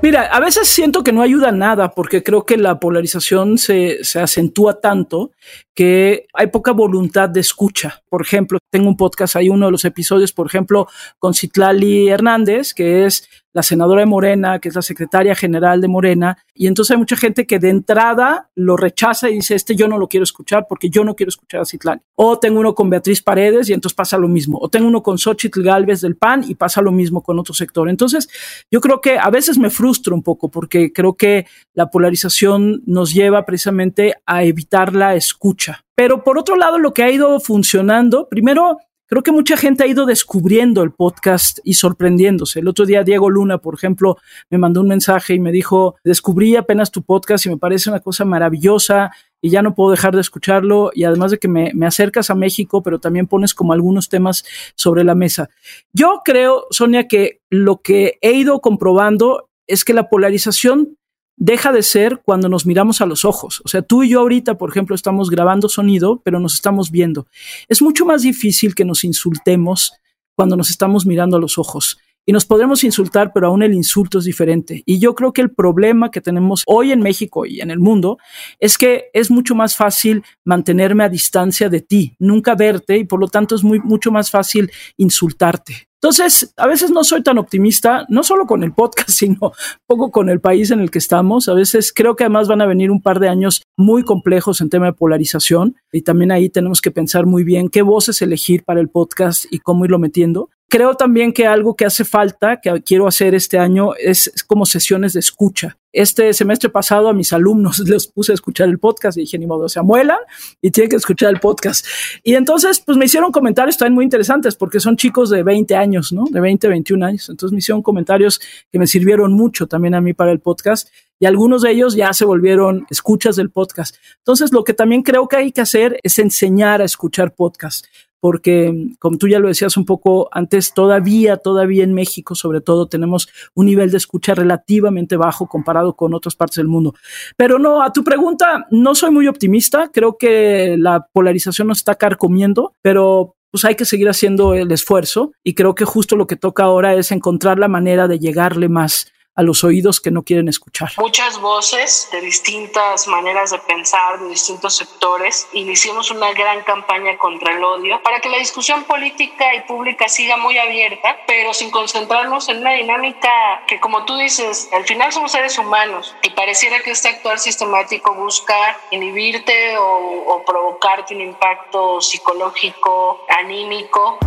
Mira, 0.01 0.23
a 0.23 0.41
veces 0.41 0.67
siento 0.69 1.05
que 1.05 1.13
no 1.13 1.21
ayuda 1.21 1.53
nada 1.53 1.91
porque 1.91 2.23
creo 2.23 2.47
que 2.47 2.57
la 2.57 2.81
polarización 2.81 3.59
se, 3.59 4.03
se, 4.03 4.19
acentúa 4.19 4.81
tanto 4.81 5.33
que 5.75 6.27
hay 6.33 6.47
poca 6.47 6.73
voluntad 6.73 7.29
de 7.29 7.41
escucha. 7.41 8.03
Por 8.09 8.23
ejemplo, 8.23 8.59
tengo 8.71 8.89
un 8.89 8.97
podcast, 8.97 9.37
hay 9.37 9.51
uno 9.51 9.67
de 9.67 9.73
los 9.73 9.85
episodios, 9.85 10.33
por 10.33 10.47
ejemplo, 10.47 10.89
con 11.19 11.35
Citlali 11.35 12.09
Hernández, 12.09 12.73
que 12.73 13.05
es 13.05 13.29
la 13.53 13.63
senadora 13.63 14.01
de 14.01 14.07
Morena, 14.07 14.59
que 14.59 14.69
es 14.69 14.75
la 14.75 14.83
secretaria 14.83 15.35
general 15.35 15.81
de 15.81 15.89
Morena, 15.89 16.39
y 16.55 16.67
entonces 16.67 16.93
hay 16.93 16.99
mucha 16.99 17.17
gente 17.17 17.47
que 17.47 17.59
de 17.59 17.71
entrada 17.71 18.51
lo 18.55 18.77
rechaza 18.77 19.31
y 19.31 19.35
dice, 19.35 19.55
este 19.55 19.77
yo 19.77 19.89
no 19.89 19.99
lo 19.99 20.09
quiero 20.09 20.25
escuchar 20.25 20.67
porque 20.69 20.89
yo 20.89 21.05
no 21.05 21.15
quiero 21.15 21.29
escuchar 21.29 21.61
a 21.61 21.65
Citlali. 21.65 22.01
O 22.15 22.39
tengo 22.39 22.61
uno 22.61 22.75
con 22.75 22.91
Beatriz 22.91 23.23
Paredes 23.23 23.69
y 23.69 23.73
entonces 23.73 23.95
pasa 23.95 24.19
lo 24.19 24.29
mismo. 24.29 24.59
O 24.61 24.69
tengo 24.69 24.89
uno 24.89 25.03
con 25.03 25.19
Xochitl 25.19 25.63
Galvez 25.63 26.01
del 26.01 26.17
PAN 26.17 26.45
y 26.47 26.55
pasa 26.55 26.83
lo 26.83 26.93
mismo 26.93 27.23
con 27.23 27.39
otro 27.39 27.55
sector. 27.55 27.89
Entonces, 27.89 28.29
yo 28.71 28.81
creo 28.81 29.01
que 29.01 29.19
a 29.19 29.31
veces 29.31 29.59
me 29.59 29.71
frustro 29.71 30.15
un 30.15 30.23
poco 30.23 30.51
porque 30.51 30.93
creo 30.93 31.15
que 31.15 31.47
la 31.75 31.91
polarización 31.91 32.83
nos 32.87 33.13
lleva 33.13 33.45
precisamente 33.45 34.15
a 34.27 34.45
evitar 34.45 34.95
la 34.95 35.15
escucha. 35.15 35.85
Pero 35.95 36.25
por 36.25 36.39
otro 36.39 36.57
lado, 36.57 36.79
lo 36.79 36.95
que 36.95 37.03
ha 37.03 37.11
ido 37.11 37.39
funcionando, 37.41 38.29
primero, 38.29 38.79
creo 39.13 39.23
que 39.23 39.31
mucha 39.31 39.59
gente 39.59 39.85
ha 39.85 39.87
ido 39.87 40.07
descubriendo 40.07 40.83
el 40.83 40.91
podcast 40.91 41.59
y 41.65 41.75
sorprendiéndose. 41.75 42.61
El 42.61 42.69
otro 42.69 42.87
día 42.87 43.05
Diego 43.05 43.29
Luna, 43.29 43.59
por 43.59 43.75
ejemplo, 43.75 44.17
me 44.49 44.57
mandó 44.57 44.81
un 44.81 44.89
mensaje 44.89 45.35
y 45.35 45.39
me 45.39 45.53
dijo, 45.53 45.97
descubrí 46.03 46.57
apenas 46.57 46.91
tu 46.91 47.03
podcast 47.03 47.45
y 47.45 47.51
me 47.51 47.59
parece 47.59 47.91
una 47.91 48.01
cosa 48.01 48.25
maravillosa 48.25 49.11
y 49.43 49.51
ya 49.51 49.61
no 49.61 49.75
puedo 49.75 49.91
dejar 49.91 50.15
de 50.15 50.23
escucharlo 50.23 50.93
y 50.95 51.05
además 51.05 51.31
de 51.31 51.39
que 51.39 51.49
me, 51.49 51.73
me 51.75 51.85
acercas 51.85 52.31
a 52.31 52.35
México, 52.35 52.83
pero 52.83 53.01
también 53.01 53.27
pones 53.27 53.53
como 53.53 53.75
algunos 53.75 54.09
temas 54.09 54.47
sobre 54.77 55.05
la 55.05 55.15
mesa. 55.15 55.51
Yo 55.93 56.23
creo, 56.25 56.65
Sonia, 56.71 57.07
que 57.07 57.43
lo 57.51 57.83
que 57.83 58.17
he 58.23 58.33
ido 58.33 58.61
comprobando 58.61 59.51
es 59.67 59.85
que 59.85 59.93
la 59.93 60.09
polarización 60.09 60.97
deja 61.45 61.73
de 61.73 61.83
ser 61.83 62.23
cuando 62.25 62.49
nos 62.49 62.67
miramos 62.67 63.01
a 63.01 63.07
los 63.07 63.25
ojos. 63.25 63.63
O 63.65 63.69
sea, 63.69 63.83
tú 63.83 64.05
y 64.05 64.11
yo 64.11 64.21
ahorita, 64.21 64.57
por 64.57 64.71
ejemplo, 64.71 64.95
estamos 64.95 65.29
grabando 65.29 65.69
sonido, 65.69 66.23
pero 66.25 66.39
nos 66.39 66.55
estamos 66.55 66.93
viendo. 66.93 67.27
Es 67.69 67.83
mucho 67.83 68.07
más 68.07 68.23
difícil 68.23 68.77
que 68.77 68.85
nos 68.85 69.03
insultemos 69.03 69.93
cuando 70.37 70.57
nos 70.57 70.71
estamos 70.71 71.05
mirando 71.05 71.37
a 71.37 71.41
los 71.41 71.59
ojos. 71.59 71.99
Y 72.25 72.31
nos 72.31 72.47
podremos 72.47 72.85
insultar, 72.85 73.33
pero 73.35 73.49
aún 73.49 73.65
el 73.65 73.75
insulto 73.75 74.21
es 74.21 74.25
diferente. 74.25 74.85
Y 74.87 75.01
yo 75.01 75.17
creo 75.17 75.33
que 75.33 75.43
el 75.43 75.51
problema 75.51 76.13
que 76.13 76.21
tenemos 76.21 76.63
hoy 76.65 76.93
en 76.93 77.01
México 77.01 77.45
y 77.45 77.61
en 77.61 77.73
el 77.73 77.81
mundo 77.81 78.19
es 78.61 78.79
que 78.79 79.07
es 79.13 79.29
mucho 79.29 79.57
más 79.57 79.75
fácil 79.75 80.23
mantenerme 80.45 81.03
a 81.03 81.09
distancia 81.09 81.69
de 81.69 81.81
ti, 81.81 82.15
nunca 82.21 82.55
verte 82.55 82.99
y 82.99 83.05
por 83.05 83.19
lo 83.19 83.27
tanto 83.27 83.57
es 83.57 83.65
muy, 83.65 83.81
mucho 83.81 84.13
más 84.13 84.31
fácil 84.31 84.71
insultarte. 84.97 85.89
Entonces, 86.03 86.53
a 86.57 86.67
veces 86.67 86.91
no 86.91 87.05
soy 87.05 87.23
tan 87.23 87.39
optimista, 87.39 88.07
no 88.09 88.25
solo 88.25 88.45
con 88.45 88.65
el 88.65 88.73
podcast, 88.73 89.11
sino 89.11 89.53
poco 89.87 90.11
con 90.11 90.29
el 90.29 90.41
país 90.41 90.73
en 90.73 90.81
el 90.81 90.91
que 90.91 90.99
estamos. 90.99 91.49
A 91.49 91.55
veces 91.55 91.93
creo 91.95 92.17
que 92.17 92.25
además 92.25 92.49
van 92.49 92.61
a 92.61 92.67
venir 92.67 92.91
un 92.91 93.01
par 93.01 93.21
de 93.21 93.29
años 93.29 93.63
muy 93.77 94.03
complejos 94.03 94.61
en 94.61 94.69
tema 94.69 94.87
de 94.87 94.95
polarización 94.95 95.77
y 95.93 96.03
también 96.03 96.33
ahí 96.33 96.49
tenemos 96.49 96.81
que 96.81 96.91
pensar 96.91 97.25
muy 97.25 97.45
bien 97.45 97.69
qué 97.69 97.83
voces 97.83 98.21
elegir 98.21 98.65
para 98.65 98.81
el 98.81 98.89
podcast 98.89 99.45
y 99.53 99.61
cómo 99.61 99.85
irlo 99.85 100.01
metiendo. 100.01 100.51
Creo 100.69 100.97
también 100.97 101.33
que 101.33 101.47
algo 101.47 101.77
que 101.77 101.85
hace 101.85 102.05
falta, 102.05 102.61
que 102.61 102.83
quiero 102.83 103.07
hacer 103.07 103.37
este 103.37 103.59
año, 103.59 103.95
es, 103.95 104.33
como 104.49 104.67
sesiones 104.67 105.13
de 105.13 105.21
escucha. 105.21 105.79
Este 105.93 106.33
semestre 106.33 106.71
pasado 106.71 107.09
a 107.09 107.13
mis 107.13 107.33
alumnos 107.33 107.79
les 107.87 108.07
puse 108.07 108.33
a 108.33 108.35
escuchar 108.35 108.69
el 108.69 108.79
podcast 108.79 109.19
y 109.19 109.23
dije, 109.23 109.39
ni 109.39 109.47
modo, 109.47 109.69
se 109.69 109.79
amuelan 109.79 110.19
y 110.61 110.71
tienen 110.71 110.91
que 110.91 110.97
escuchar 110.97 111.31
el 111.31 111.41
podcast. 111.41 111.87
Y 112.23 112.35
entonces, 112.35 112.81
pues 112.81 112.97
me 112.97 113.05
hicieron 113.05 113.31
comentarios 113.31 113.77
también 113.77 113.95
muy 113.95 114.05
interesantes 114.05 114.57
porque 114.57 114.81
son 114.81 114.97
chicos 114.97 115.31
de 115.31 115.43
20 115.43 115.75
años, 115.77 116.13
¿no? 116.13 116.25
De 116.31 116.41
20, 116.41 116.69
21 116.69 117.07
años. 117.07 117.29
Entonces 117.29 117.53
me 117.53 117.59
hicieron 117.59 117.83
comentarios 117.83 118.41
que 118.71 118.79
me 118.79 118.87
sirvieron 118.87 119.33
mucho 119.33 119.67
también 119.67 119.95
a 119.95 120.01
mí 120.01 120.15
para 120.15 120.33
el 120.33 120.41
podcast 120.41 120.89
y 121.19 121.27
algunos 121.27 121.63
de 121.63 121.71
ellos 121.71 121.95
ya 121.95 122.13
se 122.13 122.25
volvieron 122.25 122.87
escuchas 122.91 123.37
del 123.37 123.51
podcast. 123.51 123.97
Entonces, 124.19 124.53
lo 124.53 124.65
que 124.65 124.75
también 124.75 125.03
creo 125.03 125.29
que 125.29 125.37
hay 125.37 125.53
que 125.53 125.61
hacer 125.61 126.01
es 126.03 126.19
enseñar 126.19 126.83
a 126.83 126.85
escuchar 126.85 127.35
podcast 127.35 127.87
porque 128.23 128.73
como 129.01 129.19
tú 129.19 129.27
ya 129.27 129.41
lo 129.41 129.49
decías 129.49 129.77
un 129.77 129.85
poco 129.85 130.29
antes, 130.31 130.75
todavía, 130.75 131.39
todavía 131.39 131.83
en 131.83 131.93
México 131.93 132.37
sobre 132.37 132.61
todo 132.61 132.87
tenemos 132.87 133.29
un 133.53 133.67
nivel 133.67 133.91
de 133.91 133.97
escucha 133.97 134.33
relativamente 134.33 135.17
bajo 135.17 135.49
comparado 135.49 135.97
con 135.97 136.15
otras 136.15 136.37
partes 136.37 136.59
del 136.59 136.69
mundo. 136.69 136.95
Pero 137.37 137.59
no, 137.59 137.83
a 137.83 137.93
tu 137.93 138.05
pregunta, 138.05 138.69
no 138.71 138.95
soy 138.95 139.11
muy 139.11 139.27
optimista, 139.27 139.91
creo 139.93 140.19
que 140.19 140.77
la 140.79 141.09
polarización 141.13 141.67
nos 141.67 141.79
está 141.79 141.97
carcomiendo, 141.97 142.75
pero 142.81 143.35
pues 143.51 143.65
hay 143.65 143.75
que 143.75 143.85
seguir 143.85 144.09
haciendo 144.09 144.55
el 144.55 144.71
esfuerzo 144.71 145.33
y 145.43 145.55
creo 145.55 145.75
que 145.75 145.85
justo 145.85 146.15
lo 146.15 146.29
que 146.29 146.37
toca 146.37 146.63
ahora 146.63 146.95
es 146.95 147.11
encontrar 147.11 147.59
la 147.59 147.67
manera 147.67 148.07
de 148.07 148.21
llegarle 148.21 148.69
más 148.69 149.11
a 149.35 149.43
los 149.43 149.65
oídos 149.65 150.01
que 150.01 150.11
no 150.11 150.23
quieren 150.23 150.49
escuchar. 150.49 150.91
Muchas 150.99 151.41
voces 151.41 152.09
de 152.13 152.21
distintas 152.21 153.07
maneras 153.09 153.51
de 153.51 153.59
pensar, 153.59 154.21
de 154.21 154.29
distintos 154.29 154.77
sectores. 154.77 155.49
Iniciamos 155.53 156.11
una 156.11 156.33
gran 156.33 156.63
campaña 156.63 157.17
contra 157.17 157.57
el 157.57 157.65
odio 157.65 158.03
para 158.03 158.21
que 158.21 158.29
la 158.29 158.39
discusión 158.39 158.85
política 158.85 159.55
y 159.55 159.63
pública 159.63 160.09
siga 160.09 160.37
muy 160.37 160.59
abierta, 160.59 161.17
pero 161.27 161.55
sin 161.55 161.71
concentrarnos 161.71 162.49
en 162.49 162.59
una 162.59 162.73
dinámica 162.73 163.31
que, 163.67 163.81
como 163.81 164.05
tú 164.05 164.17
dices, 164.17 164.69
al 164.73 164.85
final 164.85 165.13
somos 165.13 165.33
seres 165.33 165.59
humanos 165.59 166.15
y 166.23 166.31
pareciera 166.31 166.81
que 166.81 166.91
este 166.91 167.09
actuar 167.09 167.39
sistemático 167.39 168.15
busca 168.15 168.79
inhibirte 168.91 169.77
o, 169.79 170.25
o 170.27 170.45
provocarte 170.45 171.15
un 171.15 171.23
impacto 171.23 172.01
psicológico, 172.01 173.25
anímico. 173.29 174.19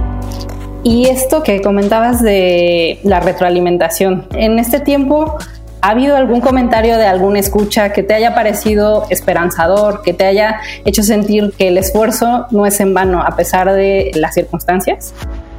Y 0.88 1.08
esto 1.08 1.41
que 1.41 1.63
comentabas 1.63 2.21
de 2.21 3.00
la 3.02 3.19
retroalimentación, 3.19 4.28
en 4.34 4.60
este 4.60 4.80
tiempo 4.80 5.39
¿Ha 5.82 5.89
habido 5.89 6.15
algún 6.15 6.41
comentario 6.41 6.98
de 6.98 7.06
algún 7.06 7.38
escucha 7.38 7.93
que 7.93 8.02
te 8.02 8.15
haya 8.15 8.34
parecido 8.34 9.06
esperanzador, 9.12 10.02
que 10.02 10.15
te 10.15 10.26
haya 10.26 10.60
hecho 10.84 11.04
sentir 11.04 11.54
que 11.56 11.67
el 11.67 11.78
esfuerzo 11.78 12.48
no 12.50 12.65
es 12.65 12.80
en 12.80 12.95
vano 12.95 13.21
a 13.21 13.36
pesar 13.36 13.71
de 13.71 14.10
las 14.15 14.34
circunstancias? 14.34 15.13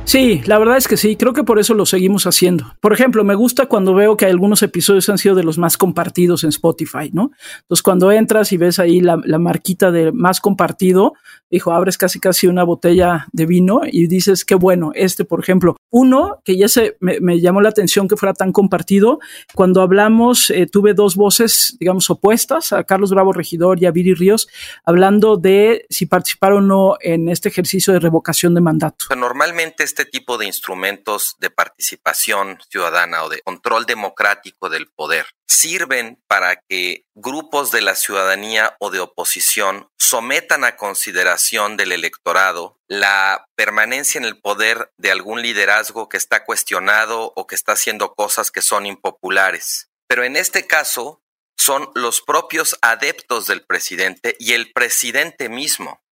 Sí, 0.06 0.40
la 0.46 0.60
verdad 0.60 0.76
es 0.76 0.86
que 0.86 0.96
sí, 0.96 1.16
creo 1.16 1.32
que 1.32 1.42
por 1.42 1.58
eso 1.58 1.74
lo 1.74 1.84
seguimos 1.84 2.28
haciendo. 2.28 2.76
Por 2.80 2.92
ejemplo, 2.92 3.24
me 3.24 3.34
gusta 3.34 3.66
cuando 3.66 3.92
veo 3.92 4.16
que 4.16 4.26
algunos 4.26 4.62
episodios 4.62 5.08
han 5.08 5.18
sido 5.18 5.34
de 5.34 5.42
los 5.42 5.58
más 5.58 5.76
compartidos 5.76 6.44
en 6.44 6.50
Spotify, 6.50 7.10
¿no? 7.12 7.32
Entonces, 7.62 7.82
cuando 7.82 8.12
entras 8.12 8.52
y 8.52 8.56
ves 8.56 8.78
ahí 8.78 9.00
la, 9.00 9.16
marquita 9.16 9.90
de 9.90 10.12
más 10.12 10.40
compartido, 10.40 11.14
dijo, 11.50 11.72
abres 11.72 11.98
casi 11.98 12.20
casi 12.20 12.46
una 12.46 12.62
botella 12.62 13.26
de 13.32 13.46
vino 13.46 13.80
y 13.84 14.06
dices, 14.06 14.44
qué 14.44 14.54
bueno, 14.54 14.92
este, 14.94 15.24
por 15.24 15.40
ejemplo, 15.40 15.76
uno 15.90 16.40
que 16.44 16.56
ya 16.56 16.68
se 16.68 16.96
me, 17.00 17.40
llamó 17.40 17.60
la 17.60 17.70
atención 17.70 18.06
que 18.06 18.16
fuera 18.16 18.32
tan 18.32 18.52
compartido, 18.52 19.18
cuando 19.56 19.82
hablamos, 19.82 20.50
eh, 20.50 20.68
tuve 20.70 20.94
dos 20.94 21.16
voces, 21.16 21.76
digamos, 21.80 22.08
opuestas, 22.10 22.72
a 22.72 22.84
Carlos 22.84 23.10
Bravo 23.10 23.32
Regidor 23.32 23.82
y 23.82 23.86
a 23.86 23.90
Viri 23.90 24.14
Ríos, 24.14 24.48
hablando 24.84 25.36
de 25.36 25.84
si 25.90 26.06
participaron 26.06 26.70
o 26.70 26.92
no 26.92 26.96
en 27.00 27.28
este 27.28 27.48
ejercicio 27.48 27.92
de 27.92 27.98
revocación 27.98 28.54
de 28.54 28.60
mandato. 28.60 29.06
Normalmente 29.16 29.82
este 29.96 30.04
tipo 30.04 30.36
de 30.36 30.44
instrumentos 30.44 31.36
de 31.38 31.48
participación 31.48 32.58
ciudadana 32.68 33.24
o 33.24 33.30
de 33.30 33.40
control 33.40 33.86
democrático 33.86 34.68
del 34.68 34.88
poder 34.88 35.26
sirven 35.48 36.22
para 36.28 36.56
que 36.68 37.06
grupos 37.14 37.70
de 37.70 37.80
la 37.80 37.94
ciudadanía 37.94 38.76
o 38.78 38.90
de 38.90 39.00
oposición 39.00 39.88
sometan 39.96 40.64
a 40.64 40.76
consideración 40.76 41.78
del 41.78 41.92
electorado 41.92 42.78
la 42.88 43.46
permanencia 43.56 44.18
en 44.18 44.26
el 44.26 44.38
poder 44.38 44.92
de 44.98 45.10
algún 45.10 45.40
liderazgo 45.40 46.10
que 46.10 46.18
está 46.18 46.44
cuestionado 46.44 47.32
o 47.34 47.46
que 47.46 47.54
está 47.54 47.72
haciendo 47.72 48.12
cosas 48.12 48.50
que 48.50 48.60
son 48.60 48.84
impopulares. 48.84 49.88
Pero 50.06 50.24
en 50.24 50.36
este 50.36 50.66
caso 50.66 51.22
son 51.56 51.90
los 51.94 52.20
propios 52.20 52.76
adeptos 52.82 53.46
del 53.46 53.64
presidente 53.64 54.36
y 54.38 54.52
el 54.52 54.74
presidente 54.74 55.48
mismo 55.48 56.02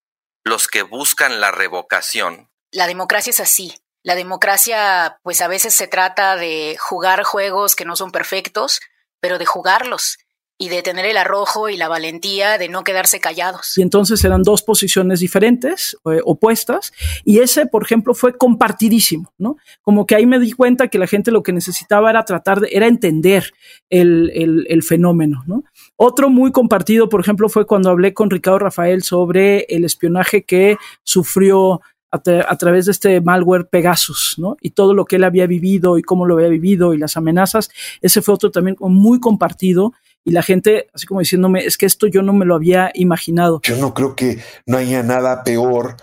los 0.43 0.69
que 0.69 0.81
buscan 0.81 1.39
la 1.39 1.51
revocación 1.51 2.49
la 2.75 2.87
democracia 2.87 3.31
es 3.31 3.41
así. 3.41 3.73
La 4.03 4.15
democracia, 4.17 5.19
pues 5.23 5.41
a 5.41 5.49
veces 5.49 5.75
se 5.75 5.87
trata 5.87 6.37
de 6.37 6.77
jugar 6.79 7.23
juegos 7.23 7.75
que 7.75 7.87
no 7.87 7.97
son 7.97 8.11
perfectos, 8.11 8.81
pero 9.21 9.39
de 9.39 9.47
jugarlos 9.47 10.19
y 10.57 10.69
de 10.69 10.83
tener 10.83 11.05
el 11.07 11.17
arrojo 11.17 11.69
y 11.69 11.77
la 11.77 11.89
valentía 11.89 12.59
de 12.59 12.69
no 12.69 12.85
quedarse 12.85 13.19
callados. 13.19 13.77
Y 13.77 13.83
entonces 13.83 14.25
eran 14.25 14.43
dos 14.43 14.63
posiciones 14.63 15.21
diferentes, 15.21 15.97
eh, 16.05 16.21
opuestas, 16.25 16.93
y 17.25 17.41
ese, 17.41 17.67
por 17.67 17.83
ejemplo, 17.83 18.15
fue 18.15 18.37
compartidísimo, 18.37 19.33
¿no? 19.37 19.57
Como 19.83 20.07
que 20.07 20.15
ahí 20.15 20.27
me 20.27 20.39
di 20.39 20.53
cuenta 20.53 20.89
que 20.89 20.99
la 20.99 21.09
gente 21.09 21.33
lo 21.33 21.43
que 21.43 21.53
necesitaba 21.53 22.11
era 22.11 22.25
tratar 22.25 22.61
de, 22.61 22.69
era 22.71 22.87
entender 22.87 23.53
el, 23.91 24.31
el, 24.35 24.67
el 24.69 24.83
fenómeno, 24.85 25.43
¿no? 25.47 25.65
Otro 25.97 26.29
muy 26.29 26.53
compartido, 26.53 27.09
por 27.09 27.21
ejemplo, 27.21 27.49
fue 27.49 27.67
cuando 27.67 27.91
hablé 27.91 28.15
con 28.15 28.31
Ricardo 28.31 28.61
Rafael 28.61 29.03
sobre 29.03 29.67
el 29.69 29.85
espionaje 29.85 30.45
que 30.45 30.77
sufrió 31.03 31.81
a, 32.15 32.57
través 32.57 32.87
de 32.87 32.93
este 32.93 33.21
malware 33.21 33.69
Pegasus, 33.69 34.37
¿no? 34.39 34.57
Y 34.61 34.71
todo 34.71 34.95
lo 34.95 35.05
que 35.05 35.17
él 35.17 35.25
había 35.25 35.47
vivido 35.47 35.99
y 35.99 36.03
cómo 36.03 36.27
lo 36.27 36.35
había 36.35 36.49
vivido 36.49 36.95
y 36.95 36.99
las 36.99 37.17
amenazas, 37.17 37.71
ese 38.01 38.23
fue 38.23 38.35
otro 38.35 38.51
también 38.51 38.77
muy 38.81 39.19
compartido 39.21 39.93
y 40.25 40.31
la 40.31 40.43
gente 40.43 40.87
así 40.95 41.07
como 41.07 41.21
diciéndome, 41.21 41.65
es 41.65 41.77
que 41.77 41.87
esto 41.87 42.07
yo 42.07 42.23
no 42.23 42.33
me 42.33 42.47
lo 42.47 42.55
había 42.55 42.91
imaginado. 42.95 43.61
Yo 43.63 43.77
no 43.77 43.95
creo 43.95 44.15
que 44.15 44.39
no 44.67 44.79
haya 44.79 45.03
nada 45.03 45.43
peor 45.45 45.97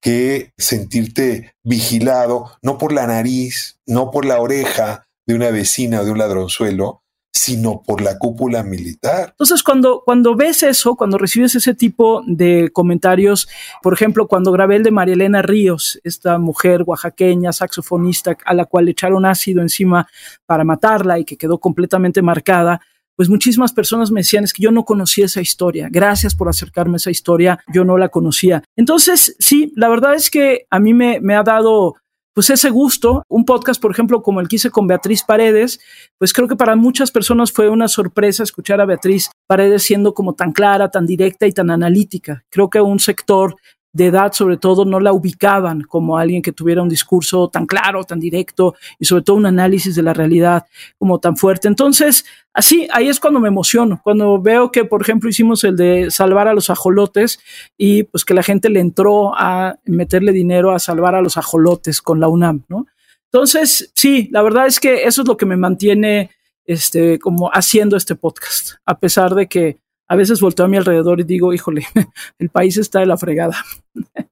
que 0.00 0.52
sentirte 0.56 1.54
vigilado, 1.64 2.52
no 2.62 2.78
por 2.78 2.92
la 2.92 3.06
nariz, 3.06 3.80
no 3.86 4.10
por 4.10 4.24
la 4.24 4.40
oreja 4.40 5.04
de 5.26 5.34
una 5.34 5.50
vecina 5.50 6.00
o 6.00 6.04
de 6.04 6.12
un 6.12 6.18
ladronzuelo, 6.18 7.02
sino 7.36 7.82
por 7.82 8.00
la 8.00 8.18
cúpula 8.18 8.62
militar. 8.62 9.30
Entonces, 9.30 9.62
cuando, 9.62 10.02
cuando 10.04 10.34
ves 10.34 10.62
eso, 10.62 10.96
cuando 10.96 11.18
recibes 11.18 11.54
ese 11.54 11.74
tipo 11.74 12.22
de 12.26 12.70
comentarios, 12.72 13.48
por 13.82 13.92
ejemplo, 13.92 14.26
cuando 14.26 14.52
grabé 14.52 14.76
el 14.76 14.82
de 14.82 14.90
María 14.90 15.14
Elena 15.14 15.42
Ríos, 15.42 16.00
esta 16.02 16.38
mujer 16.38 16.82
oaxaqueña, 16.86 17.52
saxofonista, 17.52 18.36
a 18.44 18.54
la 18.54 18.64
cual 18.64 18.86
le 18.86 18.92
echaron 18.92 19.26
ácido 19.26 19.60
encima 19.60 20.08
para 20.46 20.64
matarla 20.64 21.18
y 21.18 21.24
que 21.24 21.36
quedó 21.36 21.58
completamente 21.58 22.22
marcada, 22.22 22.80
pues 23.16 23.28
muchísimas 23.28 23.72
personas 23.72 24.10
me 24.10 24.20
decían, 24.20 24.44
es 24.44 24.52
que 24.52 24.62
yo 24.62 24.70
no 24.70 24.84
conocía 24.84 25.26
esa 25.26 25.40
historia, 25.40 25.88
gracias 25.90 26.34
por 26.34 26.48
acercarme 26.48 26.94
a 26.94 26.96
esa 26.96 27.10
historia, 27.10 27.58
yo 27.72 27.84
no 27.84 27.98
la 27.98 28.08
conocía. 28.08 28.62
Entonces, 28.76 29.36
sí, 29.38 29.72
la 29.76 29.88
verdad 29.88 30.14
es 30.14 30.30
que 30.30 30.66
a 30.70 30.78
mí 30.78 30.94
me, 30.94 31.20
me 31.20 31.34
ha 31.34 31.42
dado 31.42 31.96
pues 32.36 32.50
ese 32.50 32.68
gusto, 32.68 33.22
un 33.30 33.46
podcast, 33.46 33.80
por 33.80 33.90
ejemplo, 33.90 34.22
como 34.22 34.42
el 34.42 34.48
que 34.48 34.56
hice 34.56 34.68
con 34.68 34.86
Beatriz 34.86 35.22
Paredes, 35.22 35.80
pues 36.18 36.34
creo 36.34 36.46
que 36.46 36.54
para 36.54 36.76
muchas 36.76 37.10
personas 37.10 37.50
fue 37.50 37.70
una 37.70 37.88
sorpresa 37.88 38.42
escuchar 38.42 38.78
a 38.78 38.84
Beatriz 38.84 39.30
Paredes 39.46 39.84
siendo 39.84 40.12
como 40.12 40.34
tan 40.34 40.52
clara, 40.52 40.90
tan 40.90 41.06
directa 41.06 41.46
y 41.46 41.52
tan 41.52 41.70
analítica. 41.70 42.44
Creo 42.50 42.68
que 42.68 42.78
un 42.78 43.00
sector 43.00 43.56
de 43.96 44.06
edad 44.08 44.32
sobre 44.32 44.58
todo 44.58 44.84
no 44.84 45.00
la 45.00 45.14
ubicaban 45.14 45.80
como 45.80 46.18
alguien 46.18 46.42
que 46.42 46.52
tuviera 46.52 46.82
un 46.82 46.88
discurso 46.88 47.48
tan 47.48 47.64
claro, 47.64 48.04
tan 48.04 48.20
directo 48.20 48.74
y 48.98 49.06
sobre 49.06 49.22
todo 49.22 49.36
un 49.36 49.46
análisis 49.46 49.96
de 49.96 50.02
la 50.02 50.12
realidad 50.12 50.66
como 50.98 51.18
tan 51.18 51.34
fuerte. 51.38 51.66
Entonces, 51.66 52.26
así, 52.52 52.86
ahí 52.92 53.08
es 53.08 53.18
cuando 53.18 53.40
me 53.40 53.48
emociono, 53.48 54.02
cuando 54.04 54.38
veo 54.38 54.70
que, 54.70 54.84
por 54.84 55.00
ejemplo, 55.00 55.30
hicimos 55.30 55.64
el 55.64 55.76
de 55.76 56.10
salvar 56.10 56.46
a 56.46 56.52
los 56.52 56.68
ajolotes 56.68 57.40
y 57.78 58.02
pues 58.02 58.26
que 58.26 58.34
la 58.34 58.42
gente 58.42 58.68
le 58.68 58.80
entró 58.80 59.32
a 59.34 59.78
meterle 59.86 60.32
dinero 60.32 60.72
a 60.72 60.78
salvar 60.78 61.14
a 61.14 61.22
los 61.22 61.38
ajolotes 61.38 62.02
con 62.02 62.20
la 62.20 62.28
UNAM, 62.28 62.64
¿no? 62.68 62.86
Entonces, 63.32 63.92
sí, 63.94 64.28
la 64.30 64.42
verdad 64.42 64.66
es 64.66 64.78
que 64.78 65.04
eso 65.04 65.22
es 65.22 65.28
lo 65.28 65.38
que 65.38 65.46
me 65.46 65.56
mantiene 65.56 66.30
este, 66.66 67.18
como 67.18 67.48
haciendo 67.48 67.96
este 67.96 68.14
podcast, 68.14 68.74
a 68.84 68.98
pesar 68.98 69.34
de 69.34 69.48
que 69.48 69.78
a 70.08 70.16
veces 70.16 70.40
volteo 70.40 70.66
a 70.66 70.68
mi 70.68 70.76
alrededor 70.76 71.20
y 71.20 71.24
digo, 71.24 71.52
híjole, 71.52 71.86
el 72.38 72.50
país 72.50 72.76
está 72.76 73.00
de 73.00 73.06
la 73.06 73.16
fregada. 73.16 73.56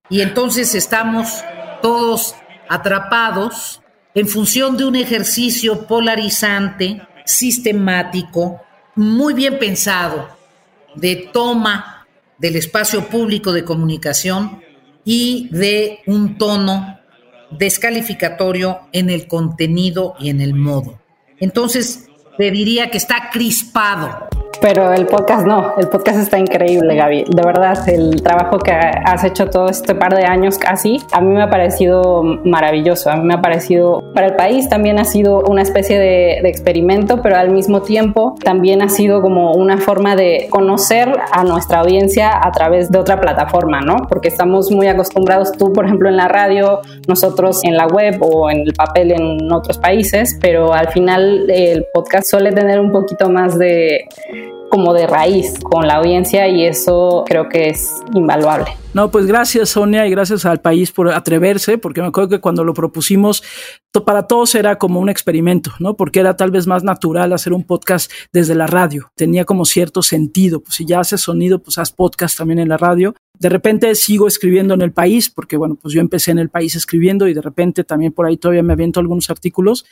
Y 0.08 0.20
entonces 0.20 0.74
estamos 0.74 1.44
todos 1.82 2.34
atrapados 2.68 3.82
en 4.14 4.28
función 4.28 4.76
de 4.76 4.84
un 4.84 4.96
ejercicio 4.96 5.86
polarizante, 5.86 7.02
sistemático, 7.24 8.60
muy 8.94 9.34
bien 9.34 9.58
pensado, 9.58 10.28
de 10.94 11.28
toma 11.32 12.06
del 12.38 12.56
espacio 12.56 13.08
público 13.08 13.52
de 13.52 13.64
comunicación 13.64 14.62
y 15.04 15.48
de 15.50 16.00
un 16.06 16.38
tono 16.38 17.00
descalificatorio 17.50 18.80
en 18.92 19.10
el 19.10 19.26
contenido 19.26 20.14
y 20.18 20.30
en 20.30 20.40
el 20.40 20.54
modo. 20.54 21.00
Entonces, 21.40 22.08
te 22.38 22.50
diría 22.50 22.90
que 22.90 22.98
está 22.98 23.30
crispado 23.30 24.23
pero 24.64 24.94
el 24.94 25.04
podcast 25.04 25.46
no, 25.46 25.74
el 25.76 25.90
podcast 25.90 26.20
está 26.20 26.38
increíble, 26.38 26.96
Gaby. 26.96 27.24
De 27.28 27.42
verdad, 27.42 27.86
el 27.86 28.22
trabajo 28.22 28.58
que 28.58 28.72
has 28.72 29.22
hecho 29.22 29.50
todo 29.50 29.68
este 29.68 29.94
par 29.94 30.16
de 30.16 30.24
años 30.24 30.56
casi, 30.56 31.02
a 31.12 31.20
mí 31.20 31.34
me 31.34 31.42
ha 31.42 31.50
parecido 31.50 32.22
maravilloso. 32.22 33.10
A 33.10 33.16
mí 33.16 33.24
me 33.24 33.34
ha 33.34 33.42
parecido, 33.42 34.02
para 34.14 34.28
el 34.28 34.36
país 34.36 34.70
también 34.70 34.98
ha 34.98 35.04
sido 35.04 35.42
una 35.42 35.60
especie 35.60 35.98
de, 35.98 36.40
de 36.42 36.48
experimento, 36.48 37.20
pero 37.20 37.36
al 37.36 37.50
mismo 37.50 37.82
tiempo 37.82 38.36
también 38.42 38.80
ha 38.80 38.88
sido 38.88 39.20
como 39.20 39.52
una 39.52 39.76
forma 39.76 40.16
de 40.16 40.46
conocer 40.48 41.12
a 41.30 41.44
nuestra 41.44 41.80
audiencia 41.80 42.30
a 42.42 42.50
través 42.50 42.90
de 42.90 42.96
otra 42.96 43.20
plataforma, 43.20 43.82
¿no? 43.82 43.96
Porque 44.08 44.28
estamos 44.28 44.70
muy 44.70 44.86
acostumbrados, 44.86 45.52
tú 45.52 45.74
por 45.74 45.84
ejemplo 45.84 46.08
en 46.08 46.16
la 46.16 46.28
radio, 46.28 46.80
nosotros 47.06 47.62
en 47.64 47.76
la 47.76 47.86
web 47.86 48.16
o 48.22 48.48
en 48.48 48.60
el 48.60 48.72
papel 48.72 49.12
en 49.12 49.52
otros 49.52 49.76
países, 49.76 50.38
pero 50.40 50.72
al 50.72 50.88
final 50.88 51.50
el 51.50 51.84
podcast 51.92 52.30
suele 52.30 52.50
tener 52.50 52.80
un 52.80 52.90
poquito 52.90 53.28
más 53.28 53.58
de 53.58 54.06
como 54.74 54.92
de 54.92 55.06
raíz 55.06 55.54
con 55.62 55.86
la 55.86 55.94
audiencia 55.94 56.48
y 56.48 56.64
eso 56.64 57.22
creo 57.28 57.48
que 57.48 57.68
es 57.68 57.92
invaluable. 58.12 58.72
No, 58.92 59.08
pues 59.08 59.24
gracias 59.24 59.68
Sonia 59.68 60.04
y 60.04 60.10
gracias 60.10 60.44
al 60.46 60.60
país 60.60 60.90
por 60.90 61.12
atreverse, 61.12 61.78
porque 61.78 62.00
me 62.00 62.08
acuerdo 62.08 62.28
que 62.28 62.40
cuando 62.40 62.64
lo 62.64 62.74
propusimos, 62.74 63.44
para 64.04 64.26
todos 64.26 64.56
era 64.56 64.76
como 64.76 64.98
un 64.98 65.08
experimento, 65.08 65.70
¿no? 65.78 65.94
Porque 65.94 66.18
era 66.18 66.34
tal 66.34 66.50
vez 66.50 66.66
más 66.66 66.82
natural 66.82 67.32
hacer 67.32 67.52
un 67.52 67.62
podcast 67.62 68.10
desde 68.32 68.56
la 68.56 68.66
radio, 68.66 69.12
tenía 69.14 69.44
como 69.44 69.64
cierto 69.64 70.02
sentido, 70.02 70.60
pues 70.60 70.74
si 70.74 70.86
ya 70.86 70.98
haces 70.98 71.20
sonido, 71.20 71.60
pues 71.60 71.78
haz 71.78 71.92
podcast 71.92 72.36
también 72.36 72.58
en 72.58 72.68
la 72.68 72.76
radio. 72.76 73.14
De 73.38 73.48
repente 73.48 73.94
sigo 73.94 74.28
escribiendo 74.28 74.74
en 74.74 74.82
el 74.82 74.92
país, 74.92 75.28
porque 75.28 75.56
bueno, 75.56 75.76
pues 75.80 75.92
yo 75.92 76.00
empecé 76.00 76.30
en 76.30 76.38
el 76.38 76.50
país 76.50 76.76
escribiendo 76.76 77.26
y 77.26 77.34
de 77.34 77.42
repente 77.42 77.82
también 77.82 78.12
por 78.12 78.26
ahí 78.26 78.36
todavía 78.36 78.62
me 78.62 78.72
aviento 78.72 79.00
algunos 79.00 79.28
artículos, 79.28 79.84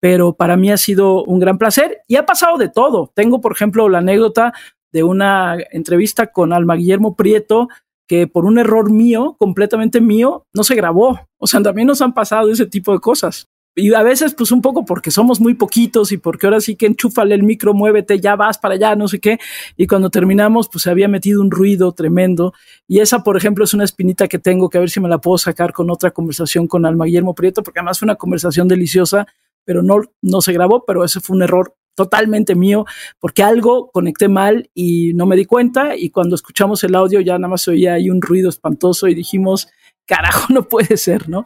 pero 0.00 0.32
para 0.32 0.56
mí 0.56 0.70
ha 0.70 0.76
sido 0.76 1.24
un 1.24 1.38
gran 1.38 1.58
placer 1.58 2.02
y 2.08 2.16
ha 2.16 2.26
pasado 2.26 2.58
de 2.58 2.68
todo. 2.68 3.10
Tengo, 3.14 3.40
por 3.40 3.52
ejemplo, 3.52 3.88
la 3.88 3.98
anécdota 3.98 4.52
de 4.92 5.02
una 5.04 5.56
entrevista 5.70 6.28
con 6.28 6.52
Alma 6.52 6.74
Guillermo 6.74 7.14
Prieto, 7.14 7.68
que 8.08 8.26
por 8.26 8.46
un 8.46 8.58
error 8.58 8.90
mío, 8.90 9.36
completamente 9.38 10.00
mío, 10.00 10.46
no 10.54 10.64
se 10.64 10.74
grabó. 10.74 11.20
O 11.36 11.46
sea, 11.46 11.62
también 11.62 11.86
nos 11.86 12.02
han 12.02 12.14
pasado 12.14 12.50
ese 12.50 12.66
tipo 12.66 12.92
de 12.92 13.00
cosas. 13.00 13.48
Y 13.78 13.94
a 13.94 14.02
veces, 14.02 14.34
pues 14.34 14.50
un 14.50 14.60
poco 14.60 14.84
porque 14.84 15.10
somos 15.10 15.40
muy 15.40 15.54
poquitos 15.54 16.10
y 16.10 16.18
porque 16.18 16.46
ahora 16.46 16.60
sí 16.60 16.74
que 16.74 16.86
enchúfale 16.86 17.34
el 17.34 17.44
micro, 17.44 17.74
muévete, 17.74 18.18
ya 18.18 18.34
vas 18.34 18.58
para 18.58 18.74
allá, 18.74 18.96
no 18.96 19.06
sé 19.06 19.20
qué. 19.20 19.38
Y 19.76 19.86
cuando 19.86 20.10
terminamos, 20.10 20.68
pues 20.68 20.82
se 20.82 20.90
había 20.90 21.06
metido 21.06 21.40
un 21.40 21.50
ruido 21.50 21.92
tremendo. 21.92 22.52
Y 22.88 22.98
esa, 22.98 23.22
por 23.22 23.36
ejemplo, 23.36 23.64
es 23.64 23.74
una 23.74 23.84
espinita 23.84 24.26
que 24.26 24.38
tengo 24.38 24.68
que 24.68 24.78
a 24.78 24.80
ver 24.80 24.90
si 24.90 25.00
me 25.00 25.08
la 25.08 25.18
puedo 25.18 25.38
sacar 25.38 25.72
con 25.72 25.90
otra 25.90 26.10
conversación 26.10 26.66
con 26.66 26.84
Alma 26.84 27.04
Guillermo 27.04 27.34
Prieto, 27.34 27.62
porque 27.62 27.78
además 27.78 28.00
fue 28.00 28.06
una 28.06 28.16
conversación 28.16 28.66
deliciosa, 28.66 29.26
pero 29.64 29.82
no, 29.82 30.00
no 30.22 30.40
se 30.40 30.52
grabó, 30.52 30.84
pero 30.84 31.04
ese 31.04 31.20
fue 31.20 31.36
un 31.36 31.42
error 31.42 31.74
totalmente 31.94 32.54
mío, 32.54 32.84
porque 33.18 33.42
algo 33.42 33.90
conecté 33.90 34.28
mal 34.28 34.70
y 34.72 35.14
no 35.14 35.26
me 35.26 35.34
di 35.34 35.44
cuenta 35.44 35.96
y 35.96 36.10
cuando 36.10 36.36
escuchamos 36.36 36.84
el 36.84 36.94
audio 36.94 37.20
ya 37.20 37.36
nada 37.38 37.48
más 37.48 37.66
oía 37.66 37.94
ahí 37.94 38.08
un 38.08 38.22
ruido 38.22 38.48
espantoso 38.48 39.08
y 39.08 39.16
dijimos, 39.16 39.68
carajo, 40.08 40.46
no 40.52 40.66
puede 40.66 40.96
ser, 40.96 41.28
¿no? 41.28 41.44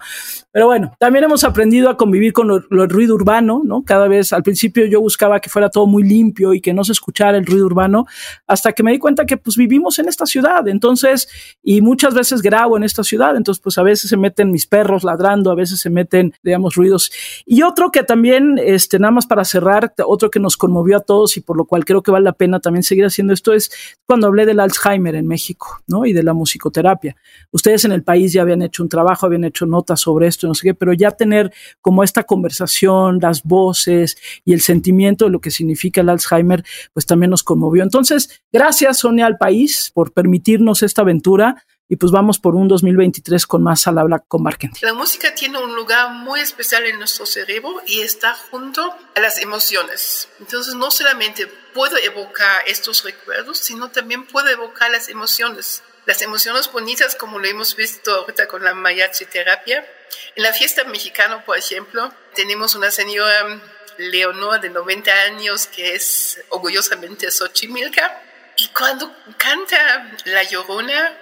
Pero 0.53 0.67
bueno, 0.67 0.93
también 0.99 1.25
hemos 1.25 1.45
aprendido 1.45 1.91
a 1.91 1.97
convivir 1.97 2.33
con 2.33 2.51
el 2.51 2.89
ruido 2.89 3.15
urbano, 3.15 3.63
¿no? 3.65 3.83
Cada 3.85 4.09
vez, 4.09 4.33
al 4.33 4.43
principio 4.43 4.87
yo 4.87 5.01
buscaba 5.01 5.41
que 5.41 5.51
fuera 5.51 5.69
todo 5.69 5.87
muy 5.87 6.05
limpio 6.05 6.55
y 6.55 6.61
que 6.61 6.73
no 6.73 6.85
se 6.85 6.93
escuchara 6.93 7.37
el 7.37 7.45
ruido 7.45 7.67
urbano, 7.67 8.07
hasta 8.47 8.73
que 8.73 8.83
me 8.83 8.93
di 8.93 8.99
cuenta 8.99 9.27
que 9.27 9.37
pues 9.37 9.57
vivimos 9.57 9.99
en 9.99 10.09
esta 10.09 10.25
ciudad, 10.25 10.67
entonces, 10.69 11.29
y 11.63 11.81
muchas 11.81 12.15
veces 12.15 12.41
grabo 12.41 12.77
en 12.77 12.85
esta 12.85 13.03
ciudad, 13.03 13.37
entonces 13.37 13.61
pues 13.61 13.77
a 13.79 13.83
veces 13.83 14.09
se 14.09 14.17
meten 14.17 14.53
mis 14.53 14.67
perros 14.67 15.03
ladrando, 15.05 15.51
a 15.51 15.55
veces 15.55 15.81
se 15.81 15.91
meten, 15.91 16.33
digamos, 16.43 16.77
ruidos. 16.77 17.11
Y 17.45 17.63
otro 17.63 17.91
que 17.91 18.05
también, 18.05 18.61
este, 18.63 18.99
nada 18.99 19.11
más 19.11 19.27
para 19.27 19.45
cerrar, 19.45 19.93
otro 20.07 20.31
que 20.31 20.39
nos 20.39 20.57
conmovió 20.57 20.99
a 20.99 21.01
todos 21.01 21.37
y 21.37 21.41
por 21.41 21.57
lo 21.57 21.65
cual 21.65 21.85
creo 21.85 22.03
que 22.03 22.13
vale 22.13 22.25
la 22.25 22.33
pena 22.33 22.61
también 22.61 22.85
seguir 22.85 23.05
haciendo 23.05 23.33
esto 23.33 23.53
es 23.53 23.73
cuando 24.07 24.29
hablé 24.29 24.47
del 24.47 24.61
Alzheimer 24.61 25.17
en 25.17 25.27
México, 25.27 25.81
¿no? 25.89 26.07
Y 26.07 26.13
de 26.13 26.23
la 26.23 26.35
musicoterapia. 26.35 27.17
Ustedes 27.51 27.85
en 27.85 27.93
el 27.93 28.05
país 28.05 28.33
ya 28.33 28.45
habían 28.53 28.63
hecho 28.63 28.83
un 28.83 28.89
trabajo, 28.89 29.27
habían 29.27 29.45
hecho 29.45 29.67
notas 29.67 30.01
sobre 30.01 30.27
esto, 30.27 30.47
no 30.47 30.55
sé 30.55 30.69
qué, 30.69 30.75
pero 30.75 30.93
ya 30.93 31.11
tener 31.11 31.53
como 31.81 32.05
esta 32.05 32.25
conversación, 32.25 33.19
las 33.21 33.43
voces 33.43 34.17
y 34.45 34.53
el 34.53 34.61
sentimiento 34.61 35.25
de 35.25 35.31
lo 35.31 35.41
que 35.41 35.51
significa 35.51 36.01
el 36.01 36.09
Alzheimer, 36.09 36.65
pues 36.93 37.07
también 37.07 37.31
nos 37.31 37.43
conmovió. 37.43 37.83
Entonces, 37.83 38.43
gracias 38.53 38.99
Sonia 38.99 39.27
al 39.27 39.39
país 39.39 39.91
por 39.95 40.13
permitirnos 40.13 40.83
esta 40.83 41.03
aventura 41.03 41.65
y 41.89 41.97
pues 41.97 42.11
vamos 42.11 42.39
por 42.39 42.55
un 42.55 42.69
2023 42.69 43.47
con 43.47 43.63
más 43.63 43.87
al 43.87 43.99
habla 43.99 44.21
con 44.21 44.43
marketing. 44.43 44.81
La 44.81 44.95
música 44.95 45.35
tiene 45.35 45.59
un 45.59 45.77
lugar 45.77 46.11
muy 46.15 46.41
especial 46.41 46.87
en 46.87 46.99
nuestro 46.99 47.27
cerebro 47.27 47.83
y 47.87 48.01
está 48.01 48.35
junto 48.51 48.83
a 49.15 49.21
las 49.21 49.39
emociones. 49.39 50.29
Entonces 50.41 50.75
no 50.75 50.91
solamente 50.91 51.47
puedo 51.75 51.99
evocar 51.99 52.63
estos 52.67 53.05
recuerdos, 53.05 53.59
sino 53.59 53.91
también 53.91 54.25
puedo 54.25 54.49
evocar 54.49 54.91
las 54.91 55.11
emociones 55.11 55.83
las 56.07 56.21
emociones 56.23 56.71
bonitas, 56.71 57.15
como 57.15 57.39
lo 57.39 57.47
hemos 57.47 57.77
visto 57.77 58.13
ahorita 58.13 58.49
con 58.49 58.65
la 58.65 58.75
mariachi 58.75 59.27
terapia. 59.27 59.87
En 60.35 60.43
la 60.43 60.53
fiesta 60.53 60.85
mexicana, 60.85 61.45
por 61.45 61.57
ejemplo, 61.57 62.13
tenemos 62.35 62.75
una 62.75 62.91
señora 62.91 63.61
Leonor 63.99 64.61
de 64.61 64.71
90 64.71 65.11
años 65.27 65.67
que 65.67 65.95
es 65.95 66.41
orgullosamente 66.49 67.31
Xochimilca. 67.31 68.21
Y 68.57 68.69
cuando 68.69 69.15
canta 69.37 70.11
La 70.25 70.43
Llorona, 70.43 71.17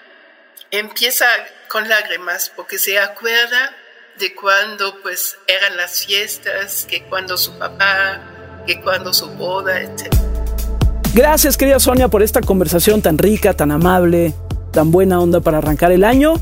empieza 0.71 1.27
con 1.69 1.89
lágrimas 1.89 2.51
porque 2.55 2.79
se 2.79 2.99
acuerda 2.99 3.75
de 4.19 4.35
cuando 4.35 5.01
pues 5.03 5.39
eran 5.47 5.77
las 5.77 6.05
fiestas, 6.05 6.87
que 6.89 7.05
cuando 7.05 7.37
su 7.39 7.57
papá, 7.59 8.21
que 8.67 8.81
cuando 8.81 9.13
su 9.13 9.29
boda, 9.31 9.81
etc. 9.81 10.15
Gracias 11.15 11.57
querida 11.57 11.81
Sonia 11.81 12.09
por 12.09 12.23
esta 12.23 12.41
conversación 12.41 13.03
tan 13.03 13.19
rica, 13.19 13.55
tan 13.55 13.71
amable, 13.73 14.35
tan 14.71 14.91
buena 14.91 15.21
onda 15.21 15.41
para 15.41 15.59
arrancar 15.59 15.93
el 15.93 16.05
año. 16.05 16.35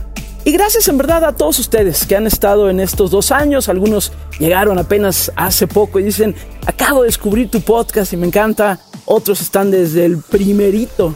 Y 0.45 0.53
gracias 0.53 0.89
en 0.89 0.97
verdad 0.97 1.25
a 1.25 1.37
todos 1.37 1.59
ustedes 1.59 2.07
que 2.07 2.17
han 2.17 2.27
estado 2.27 2.71
en 2.71 2.81
estos 2.81 3.11
dos 3.11 3.33
años. 3.33 3.69
Algunos 3.69 4.13
llegaron 4.39 4.79
apenas 4.79 5.31
hace 5.37 5.67
poco 5.67 5.99
y 5.99 6.05
dicen, 6.05 6.35
acabo 6.65 7.03
de 7.03 7.09
descubrir 7.09 7.51
tu 7.51 7.61
podcast 7.61 8.13
y 8.13 8.17
me 8.17 8.27
encanta. 8.27 8.79
Otros 9.05 9.41
están 9.41 9.71
desde 9.71 10.05
el 10.05 10.19
primerito. 10.19 11.15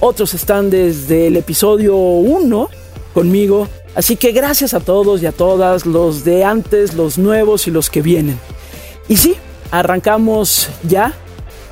Otros 0.00 0.34
están 0.34 0.70
desde 0.70 1.28
el 1.28 1.36
episodio 1.36 1.96
1 1.96 2.68
conmigo. 3.12 3.68
Así 3.94 4.16
que 4.16 4.32
gracias 4.32 4.74
a 4.74 4.80
todos 4.80 5.22
y 5.22 5.26
a 5.26 5.32
todas, 5.32 5.86
los 5.86 6.24
de 6.24 6.44
antes, 6.44 6.94
los 6.94 7.16
nuevos 7.16 7.68
y 7.68 7.70
los 7.70 7.90
que 7.90 8.02
vienen. 8.02 8.38
Y 9.08 9.18
sí, 9.18 9.36
arrancamos 9.70 10.68
ya 10.82 11.12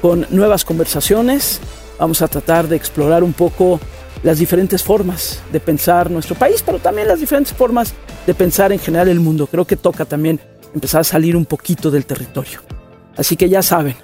con 0.00 0.26
nuevas 0.30 0.64
conversaciones. 0.64 1.60
Vamos 1.98 2.22
a 2.22 2.28
tratar 2.28 2.68
de 2.68 2.76
explorar 2.76 3.24
un 3.24 3.32
poco 3.32 3.80
las 4.22 4.38
diferentes 4.38 4.82
formas 4.82 5.40
de 5.52 5.60
pensar 5.60 6.10
nuestro 6.10 6.34
país, 6.34 6.62
pero 6.64 6.78
también 6.78 7.08
las 7.08 7.20
diferentes 7.20 7.52
formas 7.52 7.94
de 8.26 8.34
pensar 8.34 8.72
en 8.72 8.78
general 8.78 9.08
el 9.08 9.20
mundo. 9.20 9.46
Creo 9.46 9.64
que 9.64 9.76
toca 9.76 10.04
también 10.04 10.40
empezar 10.74 11.00
a 11.00 11.04
salir 11.04 11.36
un 11.36 11.44
poquito 11.44 11.90
del 11.90 12.06
territorio. 12.06 12.60
Así 13.16 13.36
que 13.36 13.48
ya 13.48 13.62
saben, 13.62 13.96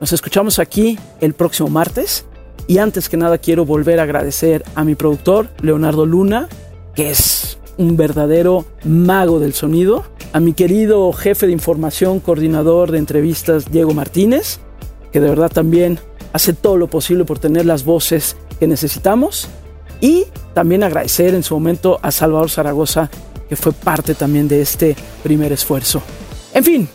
nos 0.00 0.12
escuchamos 0.12 0.58
aquí 0.58 0.98
el 1.20 1.34
próximo 1.34 1.68
martes. 1.68 2.26
Y 2.68 2.78
antes 2.78 3.08
que 3.08 3.16
nada 3.16 3.38
quiero 3.38 3.64
volver 3.64 3.98
a 3.98 4.04
agradecer 4.04 4.62
a 4.74 4.84
mi 4.84 4.94
productor, 4.94 5.48
Leonardo 5.62 6.06
Luna, 6.06 6.48
que 6.94 7.10
es 7.10 7.58
un 7.76 7.96
verdadero 7.96 8.64
mago 8.84 9.40
del 9.40 9.52
sonido, 9.52 10.04
a 10.32 10.40
mi 10.40 10.52
querido 10.52 11.12
jefe 11.12 11.46
de 11.46 11.52
información, 11.52 12.20
coordinador 12.20 12.92
de 12.92 12.98
entrevistas, 12.98 13.70
Diego 13.70 13.94
Martínez, 13.94 14.60
que 15.12 15.20
de 15.20 15.28
verdad 15.28 15.50
también 15.50 15.98
hace 16.32 16.52
todo 16.52 16.76
lo 16.76 16.88
posible 16.88 17.24
por 17.24 17.38
tener 17.38 17.66
las 17.66 17.84
voces 17.84 18.36
que 18.60 18.66
necesitamos 18.66 19.48
y 20.02 20.26
también 20.52 20.82
agradecer 20.82 21.34
en 21.34 21.42
su 21.42 21.54
momento 21.54 21.98
a 22.02 22.10
Salvador 22.10 22.50
Zaragoza, 22.50 23.08
que 23.48 23.56
fue 23.56 23.72
parte 23.72 24.14
también 24.14 24.48
de 24.48 24.60
este 24.60 24.94
primer 25.22 25.52
esfuerzo. 25.52 26.02
En 26.52 26.64
fin, 26.64 26.88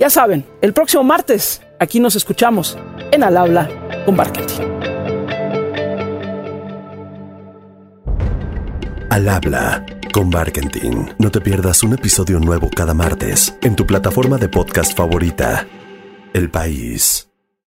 ya 0.00 0.10
saben, 0.10 0.44
el 0.62 0.72
próximo 0.72 1.04
martes 1.04 1.60
aquí 1.78 2.00
nos 2.00 2.16
escuchamos 2.16 2.76
en 3.12 3.22
Al 3.22 3.36
Habla 3.36 3.68
con 4.04 4.16
Marketing. 4.16 4.64
Al 9.10 9.28
Habla 9.28 9.86
con 10.12 10.30
Marketing. 10.30 11.06
No 11.18 11.30
te 11.30 11.42
pierdas 11.42 11.82
un 11.82 11.92
episodio 11.92 12.40
nuevo 12.40 12.70
cada 12.74 12.94
martes 12.94 13.54
en 13.60 13.76
tu 13.76 13.86
plataforma 13.86 14.38
de 14.38 14.48
podcast 14.48 14.96
favorita. 14.96 15.66
El 16.32 16.50
País. 16.50 17.28